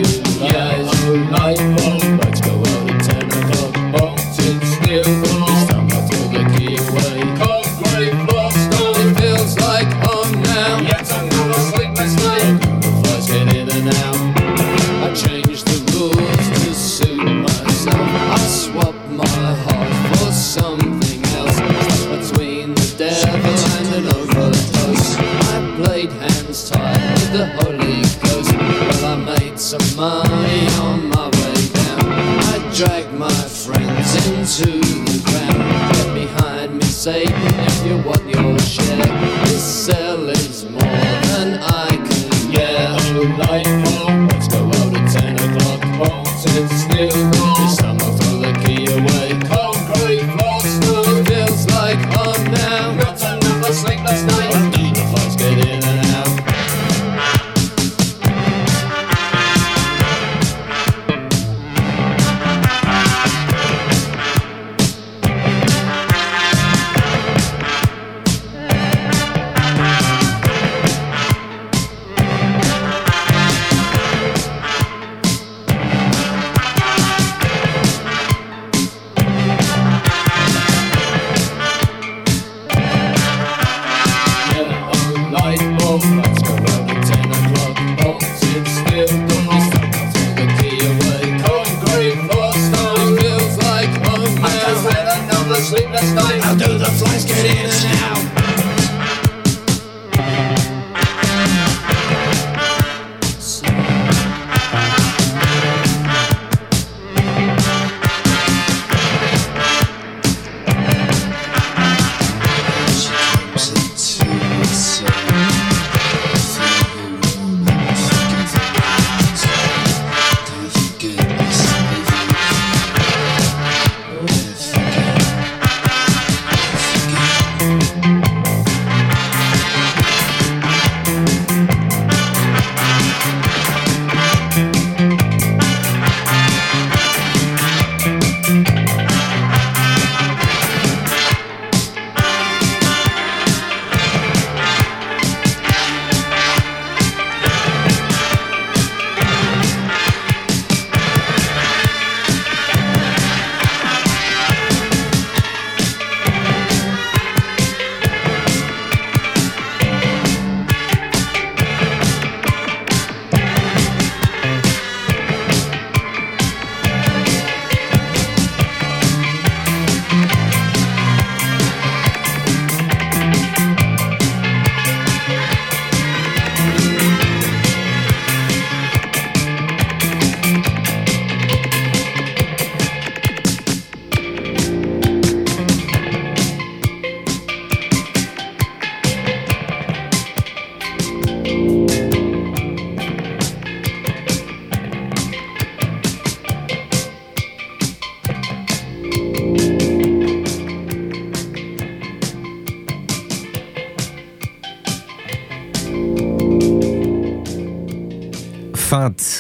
money 29.96 30.68
on 30.82 31.10
my 31.10 31.28
way 31.28 31.70
down. 31.74 32.06
I 32.54 32.72
drag 32.76 33.14
my 33.14 33.30
friends 33.30 34.16
into 34.28 34.80
the 34.80 35.22
ground. 35.26 35.94
Get 35.96 36.14
behind 36.14 36.78
me, 36.78 36.84
Satan, 36.84 37.34
if 37.34 37.86
you 37.86 37.98
want 38.04 38.26
your 38.28 38.60
share. 38.60 38.98
This 39.46 39.64
cell 39.64 40.30
is 40.30 40.66
more 40.66 40.82
than 40.82 41.60
I 41.62 41.90
can 41.90 42.52
bear. 42.52 42.88
Oh, 42.92 43.36
light 43.40 43.66
bulb, 43.86 44.32
let's 44.32 44.48
go 44.48 44.66
out 44.66 44.94
at 44.96 45.12
10 45.12 45.36
o'clock. 45.36 46.26
Steel 46.68 47.10
doors. 47.10 47.35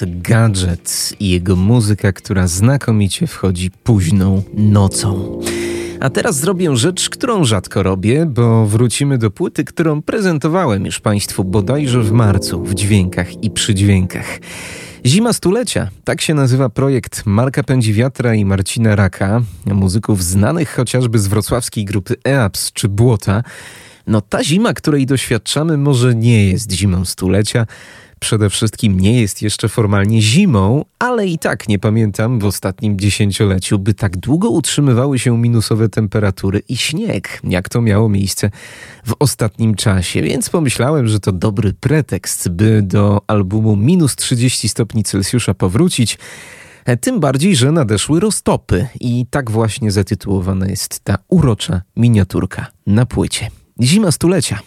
Fat 0.05 0.21
Gadget 0.21 1.13
i 1.19 1.29
jego 1.29 1.55
muzyka, 1.55 2.11
która 2.11 2.47
znakomicie 2.47 3.27
wchodzi 3.27 3.71
późną 3.71 4.43
nocą. 4.53 5.39
A 5.99 6.09
teraz 6.09 6.39
zrobię 6.39 6.75
rzecz, 6.75 7.09
którą 7.09 7.43
rzadko 7.43 7.83
robię, 7.83 8.25
bo 8.25 8.65
wrócimy 8.65 9.17
do 9.17 9.31
płyty, 9.31 9.63
którą 9.63 10.01
prezentowałem 10.01 10.85
już 10.85 10.99
Państwu 10.99 11.43
bodajże 11.43 12.01
w 12.01 12.11
marcu 12.11 12.63
w 12.63 12.73
dźwiękach 12.73 13.43
i 13.43 13.51
przydźwiękach. 13.51 14.39
Zima 15.05 15.33
stulecia, 15.33 15.89
tak 16.03 16.21
się 16.21 16.33
nazywa 16.33 16.69
projekt 16.69 17.25
Marka 17.25 17.63
Pędziwiatra 17.63 18.35
i 18.35 18.45
Marcina 18.45 18.95
Raka, 18.95 19.41
muzyków 19.65 20.23
znanych 20.23 20.75
chociażby 20.75 21.19
z 21.19 21.27
wrocławskiej 21.27 21.85
grupy 21.85 22.15
EAPS 22.27 22.71
czy 22.71 22.89
Błota. 22.89 23.43
No 24.07 24.21
ta 24.21 24.43
zima, 24.43 24.73
której 24.73 25.05
doświadczamy, 25.05 25.77
może 25.77 26.15
nie 26.15 26.47
jest 26.47 26.71
zimą 26.71 27.05
stulecia, 27.05 27.65
przede 28.19 28.49
wszystkim 28.49 28.99
nie 28.99 29.21
jest 29.21 29.41
jeszcze 29.41 29.69
formalnie 29.69 30.21
zimą, 30.21 30.85
ale 30.99 31.27
i 31.27 31.37
tak 31.37 31.67
nie 31.67 31.79
pamiętam 31.79 32.39
w 32.39 32.45
ostatnim 32.45 32.99
dziesięcioleciu, 32.99 33.79
by 33.79 33.93
tak 33.93 34.17
długo 34.17 34.49
utrzymywały 34.49 35.19
się 35.19 35.37
minusowe 35.37 35.89
temperatury 35.89 36.61
i 36.69 36.77
śnieg, 36.77 37.41
jak 37.43 37.69
to 37.69 37.81
miało 37.81 38.09
miejsce 38.09 38.51
w 39.05 39.13
ostatnim 39.19 39.75
czasie. 39.75 40.21
Więc 40.21 40.49
pomyślałem, 40.49 41.07
że 41.07 41.19
to 41.19 41.31
dobry 41.31 41.73
pretekst, 41.73 42.49
by 42.49 42.81
do 42.81 43.21
albumu 43.27 43.75
minus 43.75 44.15
30 44.15 44.69
stopni 44.69 45.03
Celsjusza 45.03 45.53
powrócić. 45.53 46.17
Tym 47.01 47.19
bardziej, 47.19 47.55
że 47.55 47.71
nadeszły 47.71 48.19
roztopy 48.19 48.87
i 48.99 49.25
tak 49.29 49.51
właśnie 49.51 49.91
zatytułowana 49.91 50.67
jest 50.67 50.99
ta 50.99 51.17
urocza 51.27 51.81
miniaturka 51.95 52.67
na 52.87 53.05
płycie. 53.05 53.47
Zima 53.81 54.11
stulecia. 54.11 54.59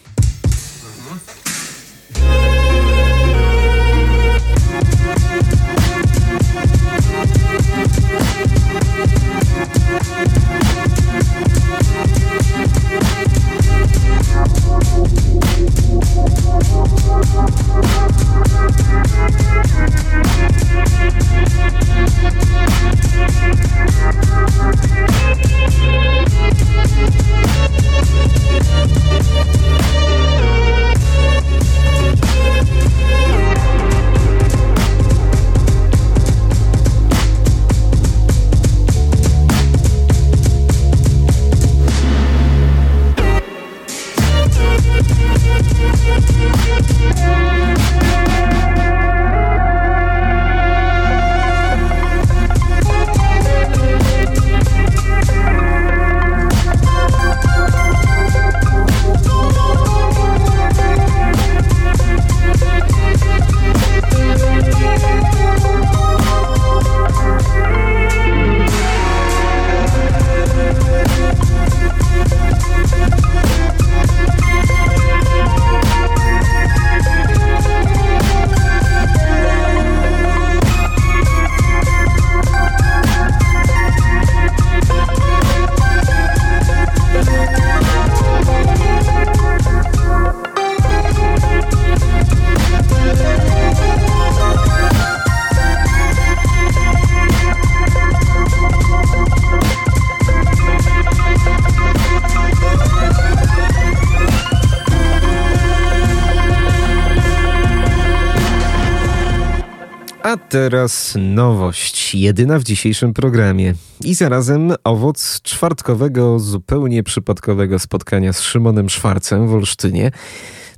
Teraz 110.70 111.14
nowość, 111.18 112.14
jedyna 112.14 112.58
w 112.58 112.64
dzisiejszym 112.64 113.14
programie 113.14 113.74
i 114.04 114.14
zarazem 114.14 114.72
owoc 114.84 115.40
czwartkowego, 115.42 116.38
zupełnie 116.38 117.02
przypadkowego 117.02 117.78
spotkania 117.78 118.32
z 118.32 118.40
Szymonem 118.40 118.88
Szwarcem 118.88 119.48
w 119.48 119.54
Olsztynie. 119.54 120.10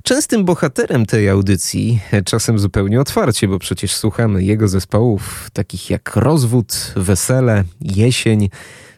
Częstym 0.03 0.45
bohaterem 0.45 1.05
tej 1.05 1.29
audycji, 1.29 1.99
czasem 2.25 2.59
zupełnie 2.59 3.01
otwarcie, 3.01 3.47
bo 3.47 3.59
przecież 3.59 3.95
słuchamy 3.95 4.43
jego 4.43 4.67
zespołów 4.67 5.49
takich 5.53 5.89
jak 5.89 6.15
Rozwód, 6.15 6.93
Wesele, 6.95 7.63
Jesień, 7.81 8.49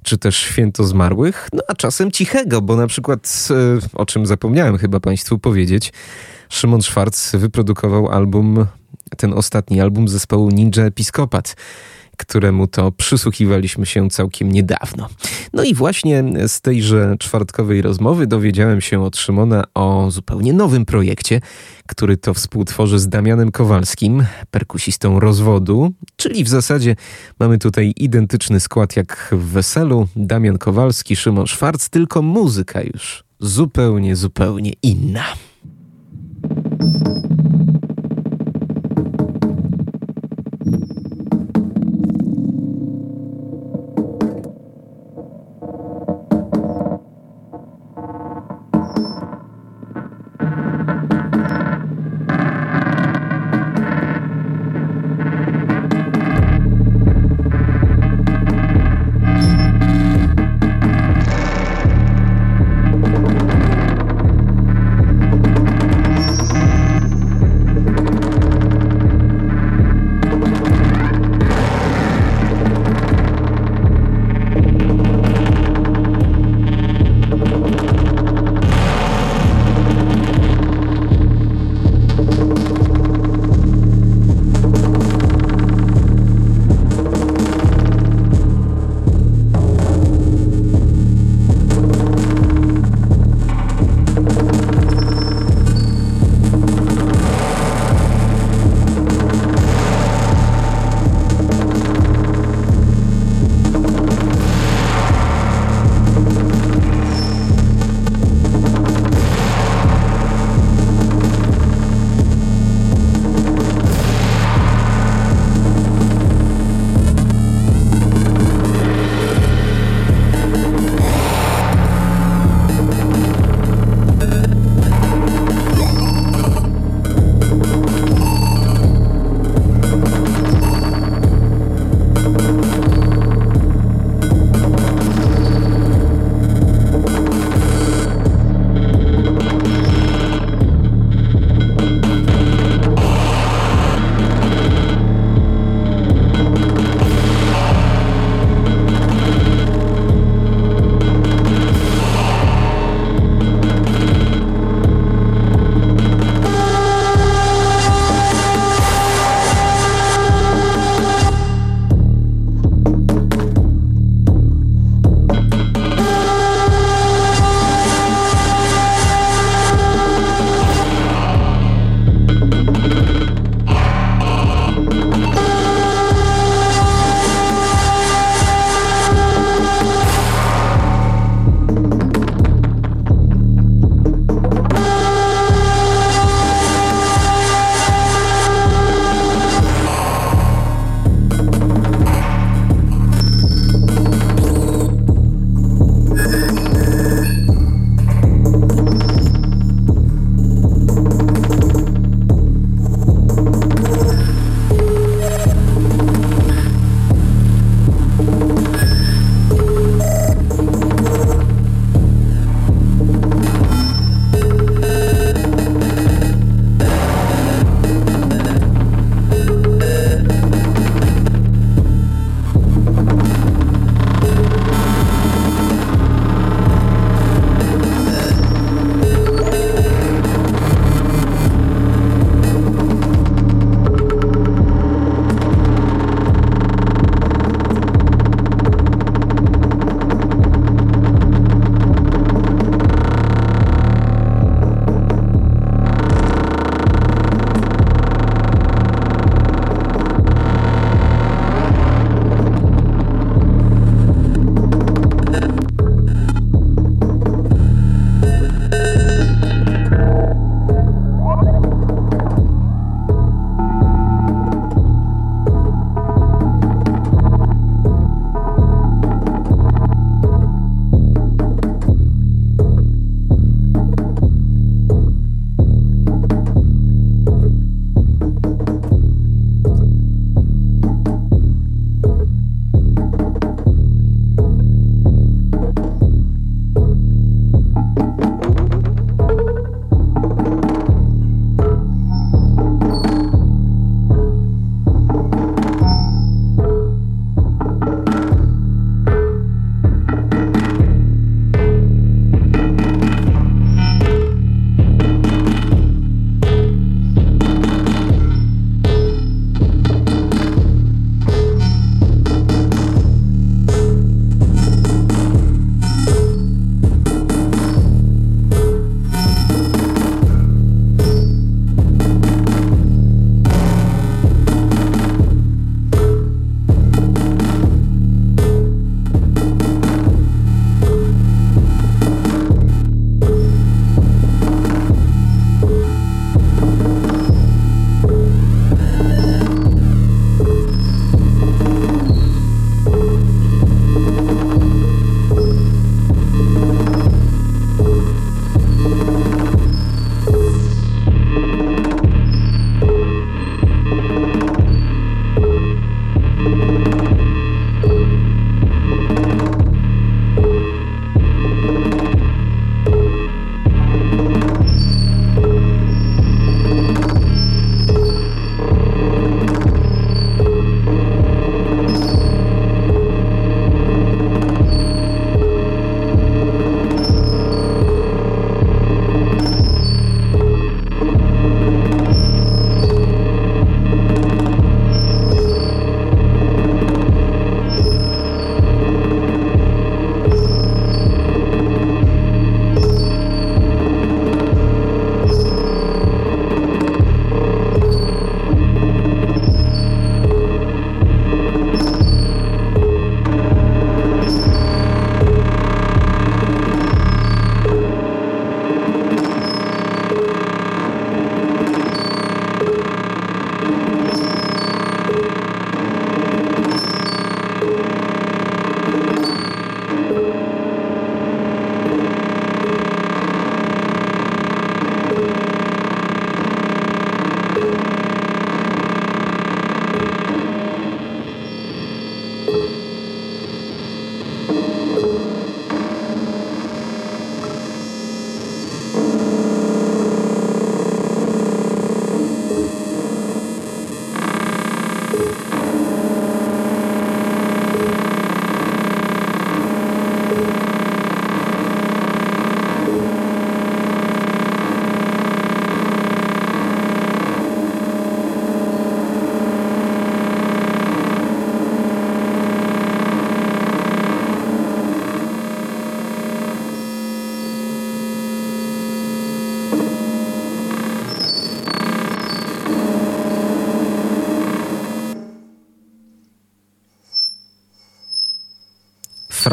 czy 0.03 0.17
też 0.17 0.37
Święto 0.37 0.83
Zmarłych, 0.83 1.49
no 1.53 1.63
a 1.67 1.73
czasem 1.73 2.11
cichego, 2.11 2.61
bo 2.61 2.75
na 2.75 2.87
przykład, 2.87 3.47
e, 3.51 3.97
o 3.97 4.05
czym 4.05 4.25
zapomniałem 4.25 4.77
chyba 4.77 4.99
Państwu 4.99 5.39
powiedzieć, 5.39 5.93
Szymon 6.49 6.81
Szwarc 6.81 7.35
wyprodukował 7.35 8.09
album, 8.09 8.65
ten 9.16 9.34
ostatni 9.34 9.82
album 9.82 10.07
zespołu 10.07 10.49
Ninja 10.49 10.84
Episkopat, 10.86 11.55
któremu 12.18 12.68
to 12.68 12.91
przysłuchiwaliśmy 12.91 13.86
się 13.86 14.09
całkiem 14.09 14.51
niedawno. 14.51 15.09
No 15.53 15.64
i 15.64 15.74
właśnie 15.74 16.24
z 16.47 16.61
tejże 16.61 17.16
czwartkowej 17.20 17.82
rozmowy 17.82 18.28
dowiedziałem 18.28 18.82
się 18.82 19.03
od 19.03 19.18
Szymona 19.18 19.64
o 19.74 20.11
zupełnie 20.11 20.53
nowym 20.53 20.86
projekcie, 20.86 21.41
który 21.88 22.18
to 22.18 22.34
współtworzy 22.34 22.99
z 22.99 23.09
Damianem 23.09 23.51
Kowalskim, 23.51 24.26
perkusistą 24.51 25.20
rozwodu, 25.20 25.91
czyli 26.16 26.43
w 26.43 26.49
zasadzie 26.49 26.95
mamy 27.39 27.57
tutaj 27.57 27.93
identyczny 27.97 28.59
skład 28.59 28.95
jak 28.95 29.30
w 29.32 29.45
Weselu, 29.45 30.07
Damian 30.16 30.57
Kowalski, 30.57 31.16
Szymon 31.16 31.47
Szwarc, 31.47 31.89
tylko 31.89 32.22
muzyka 32.22 32.82
już 32.82 33.24
zupełnie, 33.39 34.16
zupełnie 34.16 34.72
inna. 34.84 35.24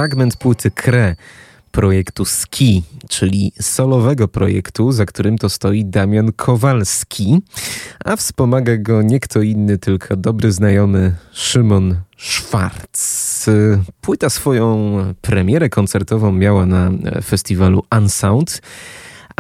Fragment 0.01 0.37
płyty 0.37 0.71
Kre 0.71 1.17
projektu 1.73 2.25
Ski, 2.25 2.83
czyli 3.09 3.53
solowego 3.61 4.29
projektu, 4.29 4.93
za 4.93 5.07
którym 5.07 5.39
to 5.39 5.49
stoi 5.49 5.85
Damian 5.85 6.33
Kowalski, 6.33 7.39
a 8.05 8.17
wspomaga 8.17 8.77
go 8.77 9.03
nie 9.03 9.21
kto 9.21 9.43
inny, 9.43 9.79
tylko 9.79 10.17
dobry 10.17 10.53
znajomy 10.53 11.17
Szymon 11.33 11.97
Schwarz. 12.19 13.47
Płyta 14.01 14.31
swoją 14.31 14.97
premierę 15.21 15.69
koncertową 15.69 16.33
miała 16.33 16.67
na 16.67 16.91
festiwalu 17.25 17.85
Unsound 17.99 18.63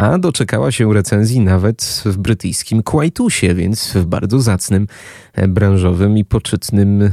a 0.00 0.18
doczekała 0.18 0.72
się 0.72 0.94
recenzji 0.94 1.40
nawet 1.40 2.02
w 2.04 2.16
brytyjskim 2.16 2.82
Quaitusie, 2.82 3.54
więc 3.54 3.92
w 3.92 4.04
bardzo 4.04 4.40
zacnym, 4.40 4.86
e, 5.34 5.48
branżowym 5.48 6.18
i 6.18 6.24
poczytnym 6.24 7.02
e, 7.02 7.10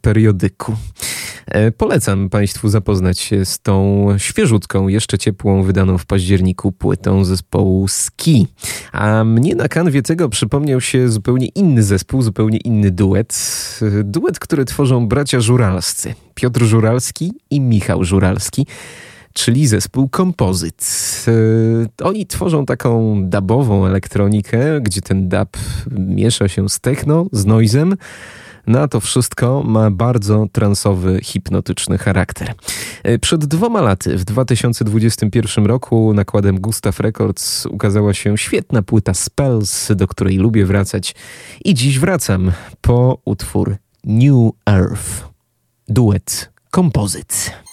periodyku. 0.00 0.76
E, 1.46 1.70
polecam 1.70 2.28
Państwu 2.28 2.68
zapoznać 2.68 3.20
się 3.20 3.44
z 3.44 3.60
tą 3.60 4.06
świeżutką, 4.18 4.88
jeszcze 4.88 5.18
ciepłą, 5.18 5.62
wydaną 5.62 5.98
w 5.98 6.06
październiku 6.06 6.72
płytą 6.72 7.24
zespołu 7.24 7.88
Ski. 7.88 8.46
A 8.92 9.24
mnie 9.24 9.54
na 9.54 9.68
kanwie 9.68 10.02
tego 10.02 10.28
przypomniał 10.28 10.80
się 10.80 11.08
zupełnie 11.08 11.46
inny 11.46 11.82
zespół, 11.82 12.22
zupełnie 12.22 12.58
inny 12.58 12.90
duet. 12.90 13.34
Duet, 14.04 14.38
który 14.38 14.64
tworzą 14.64 15.08
bracia 15.08 15.40
Żuralscy. 15.40 16.14
Piotr 16.34 16.62
Żuralski 16.64 17.32
i 17.50 17.60
Michał 17.60 18.04
Żuralski 18.04 18.66
czyli 19.38 19.66
zespół 19.66 20.08
Kompozyt. 20.08 20.86
E, 22.00 22.04
oni 22.04 22.26
tworzą 22.26 22.66
taką 22.66 23.22
dubową 23.24 23.86
elektronikę, 23.86 24.80
gdzie 24.80 25.02
ten 25.02 25.28
dub 25.28 25.48
miesza 25.90 26.48
się 26.48 26.68
z 26.68 26.80
techno, 26.80 27.26
z 27.32 27.46
noizem. 27.46 27.96
Na 28.66 28.80
no 28.80 28.88
to 28.88 29.00
wszystko 29.00 29.62
ma 29.62 29.90
bardzo 29.90 30.46
transowy, 30.52 31.20
hipnotyczny 31.22 31.98
charakter. 31.98 32.54
E, 33.02 33.18
przed 33.18 33.44
dwoma 33.44 33.80
laty, 33.80 34.16
w 34.16 34.24
2021 34.24 35.66
roku, 35.66 36.14
nakładem 36.14 36.60
Gustav 36.60 37.00
Records 37.00 37.66
ukazała 37.66 38.14
się 38.14 38.38
świetna 38.38 38.82
płyta 38.82 39.14
Spells, 39.14 39.92
do 39.96 40.06
której 40.08 40.36
lubię 40.36 40.66
wracać. 40.66 41.14
I 41.64 41.74
dziś 41.74 41.98
wracam 41.98 42.52
po 42.80 43.18
utwór 43.24 43.76
New 44.04 44.52
Earth. 44.66 45.28
Duet 45.88 46.50
kompozyt. 46.70 47.67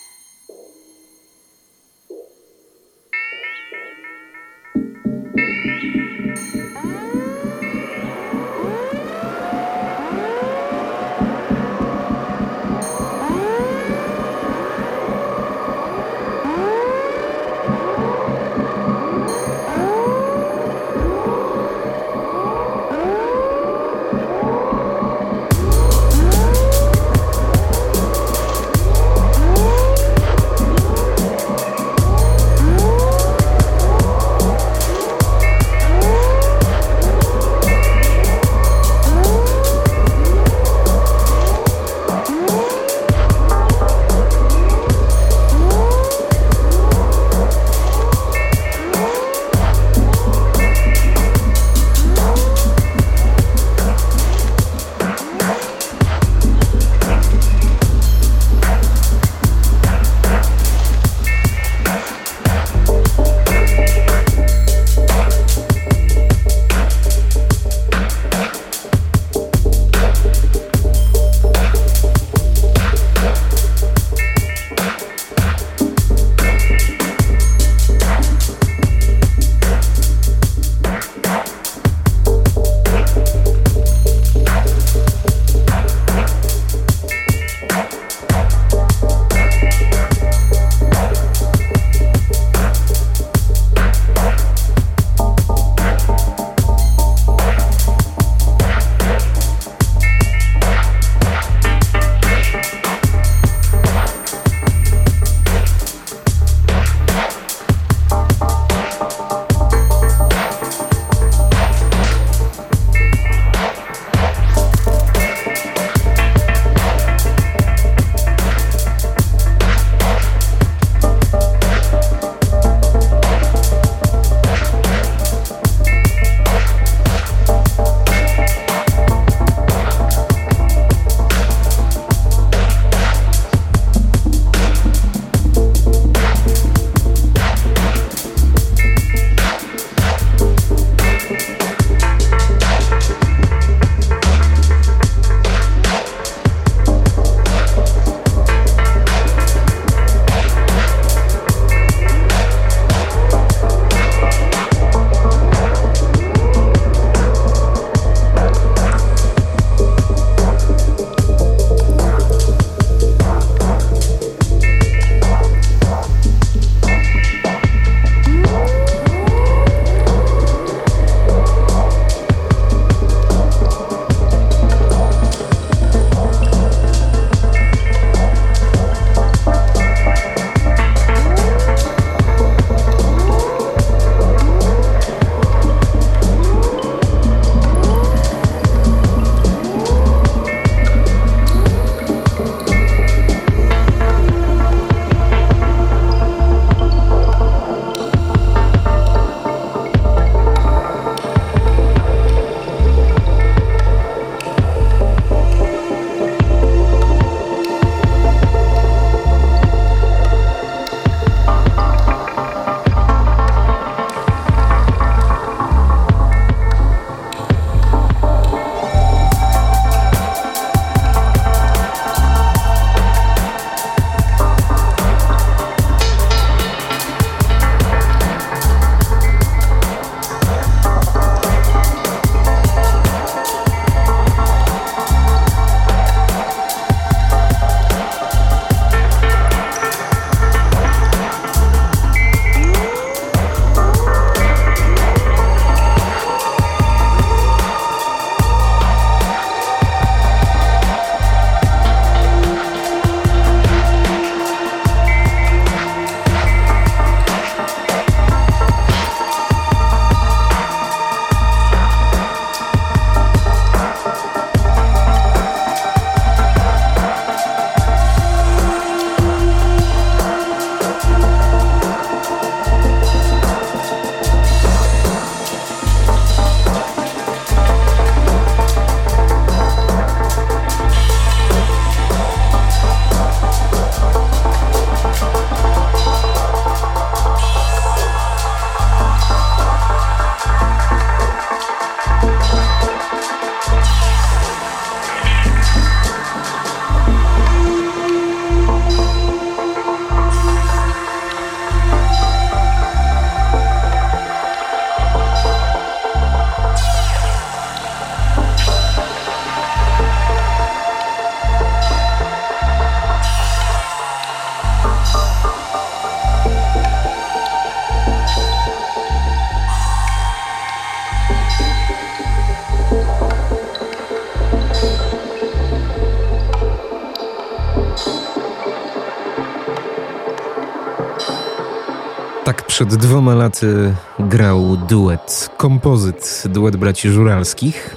Przed 332.76 332.95
dwoma 332.95 333.36
laty 333.36 333.95
grał 334.19 334.78
duet, 334.78 335.49
kompozyt, 335.57 336.43
duet 336.49 336.76
braci 336.76 337.09
Żuralskich. 337.09 337.95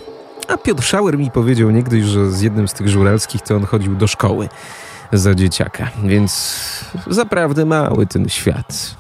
A 0.48 0.56
Piotr 0.56 0.82
Szauer 0.82 1.18
mi 1.18 1.30
powiedział 1.30 1.70
niegdyś, 1.70 2.04
że 2.04 2.30
z 2.30 2.40
jednym 2.40 2.68
z 2.68 2.72
tych 2.72 2.88
Żuralskich 2.88 3.42
to 3.42 3.56
on 3.56 3.64
chodził 3.64 3.96
do 3.96 4.06
szkoły 4.06 4.48
za 5.12 5.34
dzieciaka. 5.34 5.90
Więc 6.04 6.60
zaprawdę 7.06 7.64
mały 7.64 8.06
ten 8.06 8.28
świat. 8.28 8.96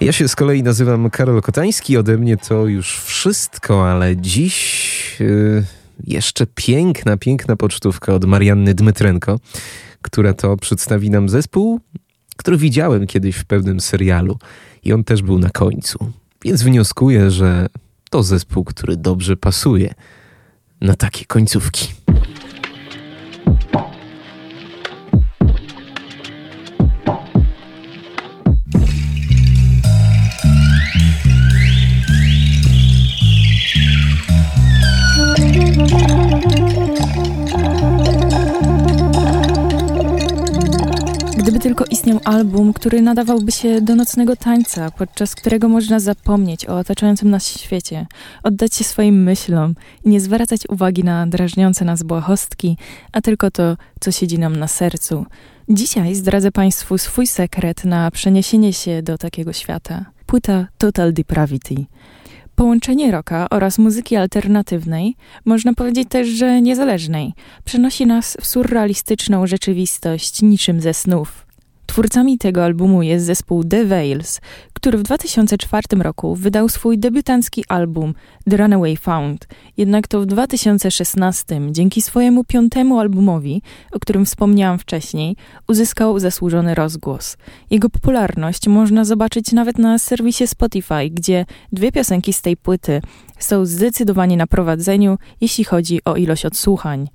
Ja 0.00 0.12
się 0.12 0.28
z 0.28 0.36
kolei 0.36 0.62
nazywam 0.62 1.10
Karol 1.10 1.42
Kotański. 1.42 1.96
Ode 1.96 2.18
mnie 2.18 2.36
to 2.36 2.66
już 2.66 3.00
wszystko, 3.00 3.90
ale 3.90 4.16
dziś 4.16 5.20
yy, 5.20 5.64
jeszcze 6.06 6.46
piękna, 6.54 7.16
piękna 7.16 7.56
pocztówka 7.56 8.14
od 8.14 8.24
Marianny 8.24 8.74
Dmytrenko, 8.74 9.38
która 10.02 10.34
to 10.34 10.56
przedstawi 10.56 11.10
nam 11.10 11.28
zespół, 11.28 11.80
który 12.36 12.56
widziałem 12.56 13.06
kiedyś 13.06 13.36
w 13.36 13.44
pewnym 13.44 13.80
serialu 13.80 14.38
i 14.84 14.92
on 14.92 15.04
też 15.04 15.22
był 15.22 15.38
na 15.38 15.50
końcu. 15.50 16.12
Więc 16.44 16.62
wnioskuję, 16.62 17.30
że 17.30 17.66
to 18.10 18.22
zespół, 18.22 18.64
który 18.64 18.96
dobrze 18.96 19.36
pasuje 19.36 19.94
na 20.80 20.94
takie 20.94 21.24
końcówki. 21.24 21.88
Tylko 41.76 41.92
istniał 41.92 42.20
album, 42.24 42.72
który 42.72 43.02
nadawałby 43.02 43.52
się 43.52 43.80
do 43.80 43.96
nocnego 43.96 44.36
tańca, 44.36 44.90
podczas 44.90 45.34
którego 45.34 45.68
można 45.68 46.00
zapomnieć 46.00 46.68
o 46.68 46.78
otaczającym 46.78 47.30
nas 47.30 47.46
świecie, 47.46 48.06
oddać 48.42 48.74
się 48.74 48.84
swoim 48.84 49.22
myślom 49.22 49.74
i 50.04 50.08
nie 50.08 50.20
zwracać 50.20 50.60
uwagi 50.68 51.04
na 51.04 51.26
drażniące 51.26 51.84
nas 51.84 52.02
błahostki, 52.02 52.76
a 53.12 53.20
tylko 53.20 53.50
to, 53.50 53.76
co 54.00 54.12
siedzi 54.12 54.38
nam 54.38 54.56
na 54.56 54.68
sercu. 54.68 55.26
Dzisiaj 55.68 56.14
zdradzę 56.14 56.52
Państwu 56.52 56.98
swój 56.98 57.26
sekret 57.26 57.84
na 57.84 58.10
przeniesienie 58.10 58.72
się 58.72 59.02
do 59.02 59.18
takiego 59.18 59.52
świata. 59.52 60.04
Płyta 60.26 60.66
Total 60.78 61.12
Depravity. 61.12 61.74
Połączenie 62.54 63.10
rocka 63.10 63.46
oraz 63.50 63.78
muzyki 63.78 64.16
alternatywnej, 64.16 65.16
można 65.44 65.74
powiedzieć 65.74 66.08
też, 66.08 66.28
że 66.28 66.62
niezależnej, 66.62 67.34
przenosi 67.64 68.06
nas 68.06 68.36
w 68.40 68.46
surrealistyczną 68.46 69.46
rzeczywistość 69.46 70.42
niczym 70.42 70.80
ze 70.80 70.94
snów. 70.94 71.45
Twórcami 71.86 72.38
tego 72.38 72.64
albumu 72.64 73.02
jest 73.02 73.26
zespół 73.26 73.64
The 73.64 73.84
Veils, 73.84 74.40
który 74.72 74.98
w 74.98 75.02
2004 75.02 75.82
roku 75.98 76.34
wydał 76.34 76.68
swój 76.68 76.98
debiutancki 76.98 77.64
album 77.68 78.14
The 78.50 78.56
Runaway 78.56 78.96
Found. 78.96 79.48
Jednak 79.76 80.08
to 80.08 80.20
w 80.20 80.26
2016, 80.26 81.60
dzięki 81.70 82.02
swojemu 82.02 82.44
piątemu 82.44 83.00
albumowi, 83.00 83.62
o 83.92 83.98
którym 83.98 84.24
wspomniałam 84.24 84.78
wcześniej, 84.78 85.36
uzyskał 85.68 86.18
zasłużony 86.18 86.74
rozgłos. 86.74 87.36
Jego 87.70 87.90
popularność 87.90 88.68
można 88.68 89.04
zobaczyć 89.04 89.52
nawet 89.52 89.78
na 89.78 89.98
serwisie 89.98 90.46
Spotify, 90.46 91.10
gdzie 91.10 91.46
dwie 91.72 91.92
piosenki 91.92 92.32
z 92.32 92.42
tej 92.42 92.56
płyty 92.56 93.00
są 93.38 93.66
zdecydowanie 93.66 94.36
na 94.36 94.46
prowadzeniu, 94.46 95.18
jeśli 95.40 95.64
chodzi 95.64 96.00
o 96.04 96.16
ilość 96.16 96.46
odsłuchań 96.46 97.08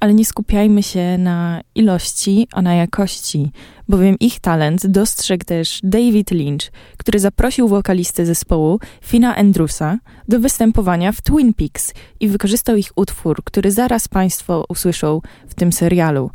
ale 0.00 0.14
nie 0.14 0.24
skupiajmy 0.24 0.82
się 0.82 1.18
na 1.18 1.60
ilości, 1.74 2.48
a 2.52 2.62
na 2.62 2.74
jakości, 2.74 3.50
bowiem 3.88 4.16
ich 4.20 4.40
talent 4.40 4.86
dostrzegł 4.86 5.44
też 5.44 5.80
David 5.82 6.30
Lynch, 6.30 6.70
który 6.96 7.18
zaprosił 7.18 7.68
wokalistę 7.68 8.26
zespołu 8.26 8.80
Fina 9.04 9.36
Andrewsa 9.36 9.98
do 10.28 10.40
występowania 10.40 11.12
w 11.12 11.20
Twin 11.20 11.54
Peaks 11.54 11.94
i 12.20 12.28
wykorzystał 12.28 12.76
ich 12.76 12.90
utwór, 12.96 13.44
który 13.44 13.70
zaraz 13.70 14.08
Państwo 14.08 14.64
usłyszą 14.68 15.20
w 15.48 15.54
tym 15.54 15.72
serialu. 15.72 16.30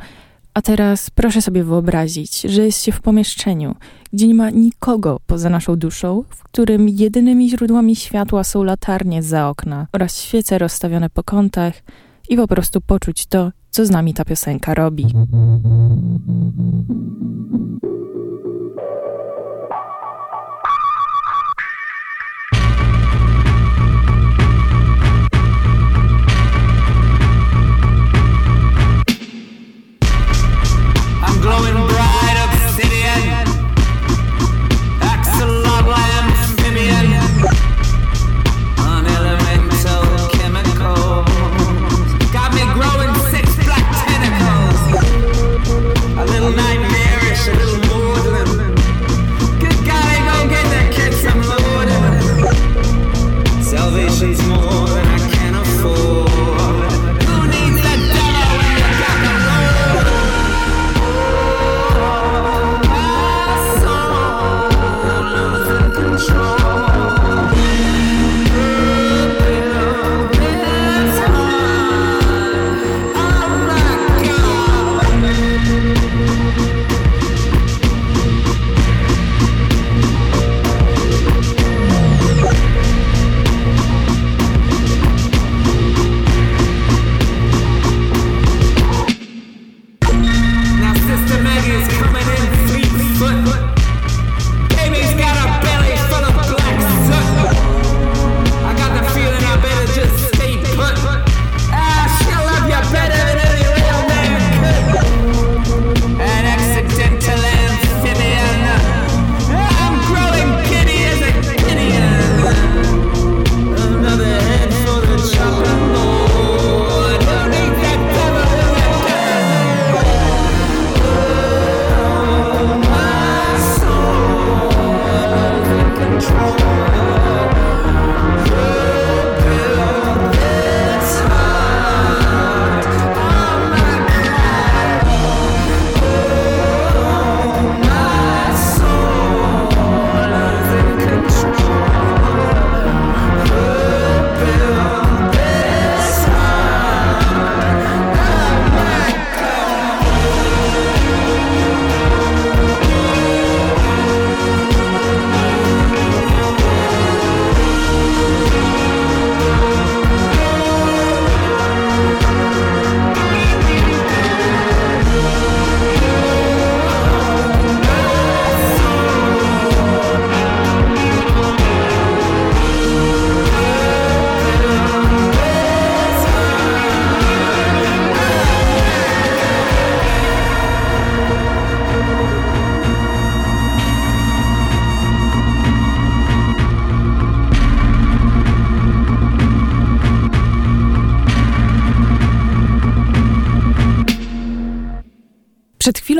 A 0.53 0.61
teraz 0.61 1.09
proszę 1.09 1.41
sobie 1.41 1.63
wyobrazić, 1.63 2.41
że 2.41 2.65
jest 2.65 2.83
się 2.83 2.91
w 2.91 3.01
pomieszczeniu, 3.01 3.75
gdzie 4.13 4.27
nie 4.27 4.35
ma 4.35 4.49
nikogo 4.49 5.19
poza 5.27 5.49
naszą 5.49 5.75
duszą, 5.75 6.23
w 6.29 6.43
którym 6.43 6.89
jedynymi 6.89 7.49
źródłami 7.49 7.95
światła 7.95 8.43
są 8.43 8.63
latarnie 8.63 9.23
za 9.23 9.49
okna 9.49 9.87
oraz 9.93 10.21
świece 10.21 10.57
rozstawione 10.57 11.09
po 11.09 11.23
kątach, 11.23 11.73
i 12.29 12.37
po 12.37 12.47
prostu 12.47 12.81
poczuć 12.81 13.25
to, 13.25 13.51
co 13.69 13.85
z 13.85 13.89
nami 13.89 14.13
ta 14.13 14.25
piosenka 14.25 14.73
robi. 14.73 15.05
Glowing 31.41 31.82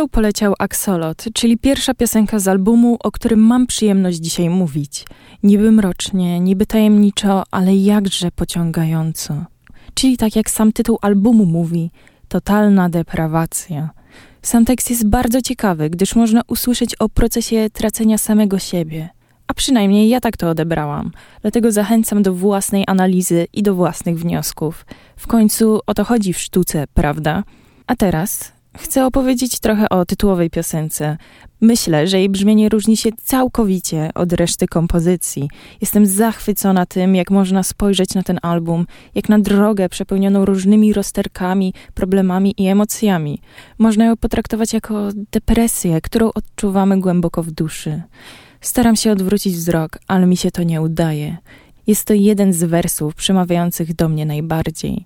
poleciał 0.08 0.54
Axolot, 0.60 1.26
czyli 1.34 1.58
pierwsza 1.58 1.93
piosenka 1.93 2.39
z 2.39 2.47
albumu, 2.47 2.97
o 3.04 3.12
którym 3.12 3.39
mam 3.39 3.68
przyjemność 3.68 4.18
dzisiaj 4.18 4.49
mówić. 4.49 5.06
Niby 5.43 5.72
mrocznie, 5.72 6.39
niby 6.39 6.66
tajemniczo, 6.66 7.43
ale 7.51 7.76
jakże 7.76 8.32
pociągająco. 8.32 9.45
Czyli 9.93 10.18
tak 10.18 10.36
jak 10.36 10.49
sam 10.49 10.72
tytuł 10.72 10.97
albumu 11.01 11.45
mówi, 11.45 11.91
totalna 12.28 12.89
deprawacja. 12.89 13.89
Sam 14.41 14.66
tekst 14.66 14.89
jest 14.89 15.08
bardzo 15.08 15.41
ciekawy, 15.41 15.89
gdyż 15.89 16.16
można 16.16 16.41
usłyszeć 16.47 16.95
o 16.95 17.10
procesie 17.10 17.70
tracenia 17.74 18.18
samego 18.18 18.60
siebie. 18.60 19.10
A 19.47 19.54
przynajmniej 19.54 20.10
ja 20.10 20.20
tak 20.20 20.38
to 20.38 20.49
odebrałam. 20.49 21.12
Dlatego 21.41 21.72
zachęcam 21.72 22.24
do 22.24 22.34
własnej 22.34 22.84
analizy 22.88 23.47
i 23.54 23.64
do 23.64 23.76
własnych 23.76 24.20
wniosków. 24.20 24.86
W 25.18 25.28
końcu 25.28 25.80
o 25.88 25.93
to 25.93 26.04
chodzi 26.04 26.34
w 26.34 26.39
sztuce, 26.39 26.86
prawda? 26.93 27.43
A 27.88 27.95
teraz 27.95 28.53
chcę 28.78 29.05
opowiedzieć 29.05 29.59
trochę 29.59 29.89
o 29.89 30.05
tytułowej 30.05 30.49
piosence. 30.49 31.17
Myślę, 31.61 32.07
że 32.07 32.19
jej 32.19 32.30
brzmienie 32.30 32.69
różni 32.69 32.97
się 32.97 33.09
całkowicie 33.24 34.09
od 34.15 34.34
reszty 34.34 34.67
kompozycji. 34.67 35.49
Jestem 35.82 36.05
zachwycona 36.05 36.86
tym, 36.86 37.15
jak 37.15 37.32
można 37.32 37.63
spojrzeć 37.63 38.13
na 38.15 38.24
ten 38.24 38.39
album, 38.41 38.86
jak 39.15 39.30
na 39.30 39.39
drogę 39.39 39.89
przepełnioną 39.89 40.45
różnymi 40.45 40.93
rozterkami, 40.93 41.74
problemami 41.93 42.53
i 42.57 42.67
emocjami. 42.67 43.41
Można 43.78 44.05
ją 44.05 44.17
potraktować 44.17 44.74
jako 44.74 45.09
depresję, 45.32 46.01
którą 46.01 46.32
odczuwamy 46.36 46.99
głęboko 46.99 47.43
w 47.43 47.51
duszy. 47.51 48.01
Staram 48.61 48.95
się 48.95 49.11
odwrócić 49.11 49.55
wzrok, 49.55 49.99
ale 50.07 50.26
mi 50.26 50.38
się 50.38 50.51
to 50.51 50.63
nie 50.63 50.82
udaje. 50.82 51.38
Jest 51.88 52.05
to 52.05 52.13
jeden 52.13 52.53
z 52.53 52.63
wersów 52.63 53.15
przemawiających 53.15 53.95
do 53.95 54.09
mnie 54.09 54.26
najbardziej. 54.26 55.05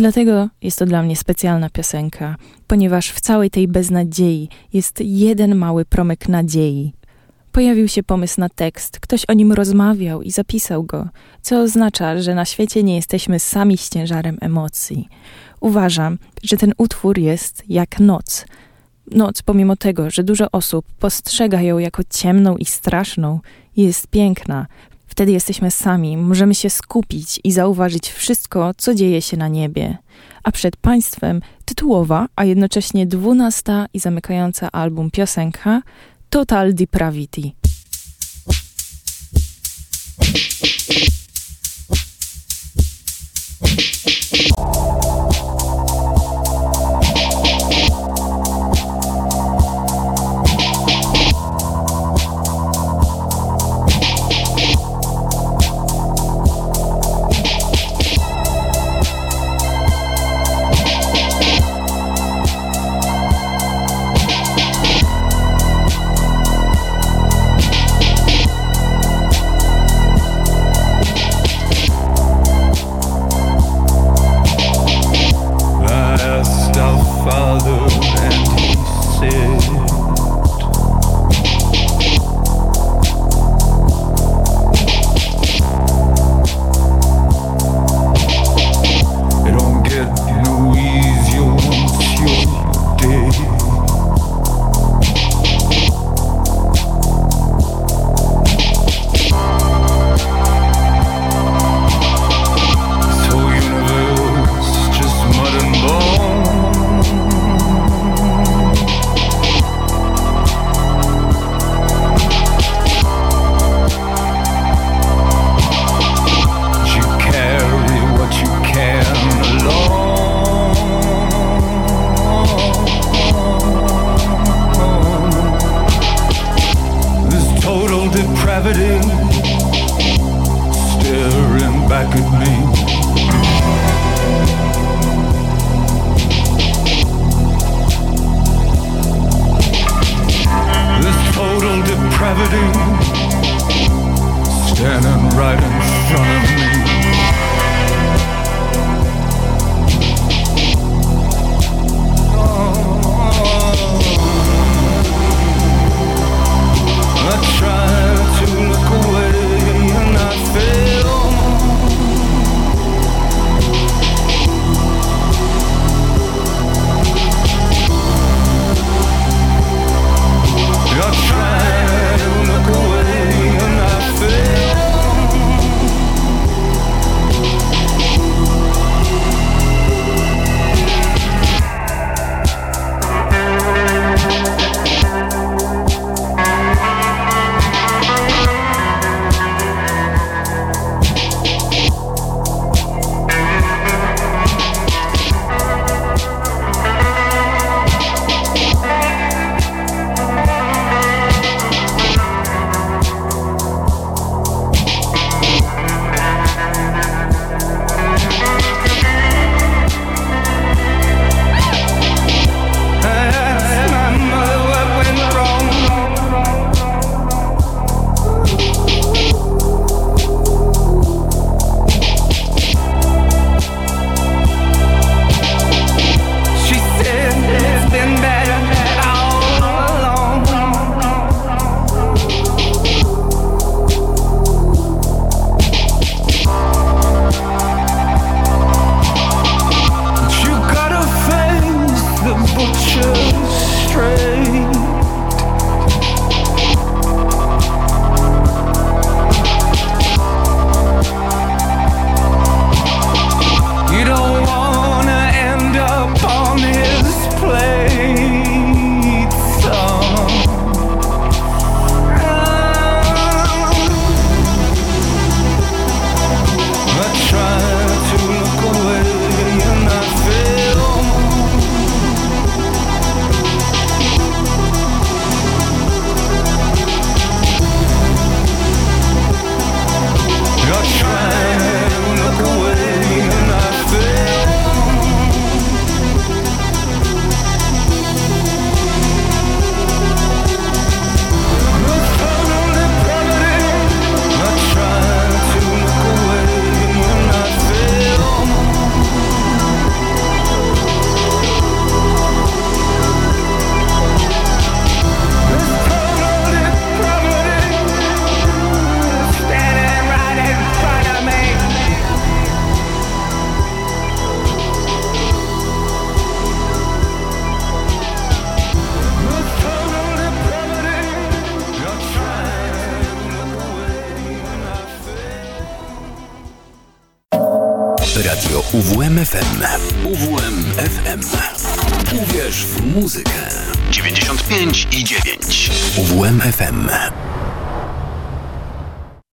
Dlatego 0.00 0.48
jest 0.62 0.78
to 0.78 0.86
dla 0.86 1.02
mnie 1.02 1.16
specjalna 1.16 1.70
piosenka, 1.70 2.36
ponieważ 2.66 3.10
w 3.10 3.20
całej 3.20 3.50
tej 3.50 3.68
beznadziei 3.68 4.48
jest 4.72 5.00
jeden 5.00 5.54
mały 5.56 5.84
promyk 5.84 6.28
nadziei. 6.28 6.92
Pojawił 7.52 7.88
się 7.88 8.02
pomysł 8.02 8.40
na 8.40 8.48
tekst, 8.48 9.00
ktoś 9.00 9.24
o 9.24 9.32
nim 9.32 9.52
rozmawiał 9.52 10.22
i 10.22 10.30
zapisał 10.30 10.84
go, 10.84 11.08
co 11.42 11.60
oznacza, 11.60 12.22
że 12.22 12.34
na 12.34 12.44
świecie 12.44 12.82
nie 12.82 12.96
jesteśmy 12.96 13.38
sami 13.38 13.78
z 13.78 13.90
ciężarem 13.90 14.38
emocji. 14.40 15.08
Uważam, 15.60 16.18
że 16.42 16.56
ten 16.56 16.72
utwór 16.78 17.18
jest 17.18 17.62
jak 17.68 18.00
noc. 18.00 18.44
Noc, 19.10 19.42
pomimo 19.42 19.76
tego, 19.76 20.10
że 20.10 20.24
dużo 20.24 20.50
osób 20.52 20.86
postrzega 20.98 21.62
ją 21.62 21.78
jako 21.78 22.02
ciemną 22.10 22.56
i 22.56 22.64
straszną, 22.64 23.40
jest 23.76 24.06
piękna, 24.06 24.66
Wtedy 25.10 25.32
jesteśmy 25.32 25.70
sami, 25.70 26.16
możemy 26.16 26.54
się 26.54 26.70
skupić 26.70 27.40
i 27.44 27.52
zauważyć 27.52 28.10
wszystko, 28.10 28.70
co 28.76 28.94
dzieje 28.94 29.22
się 29.22 29.36
na 29.36 29.48
niebie. 29.48 29.98
A 30.42 30.52
przed 30.52 30.76
Państwem 30.76 31.40
tytułowa, 31.64 32.26
a 32.36 32.44
jednocześnie 32.44 33.06
dwunasta 33.06 33.86
i 33.94 33.98
zamykająca 33.98 34.72
album 34.72 35.10
piosenka 35.10 35.82
Total 36.30 36.74
Depravity. 36.74 37.50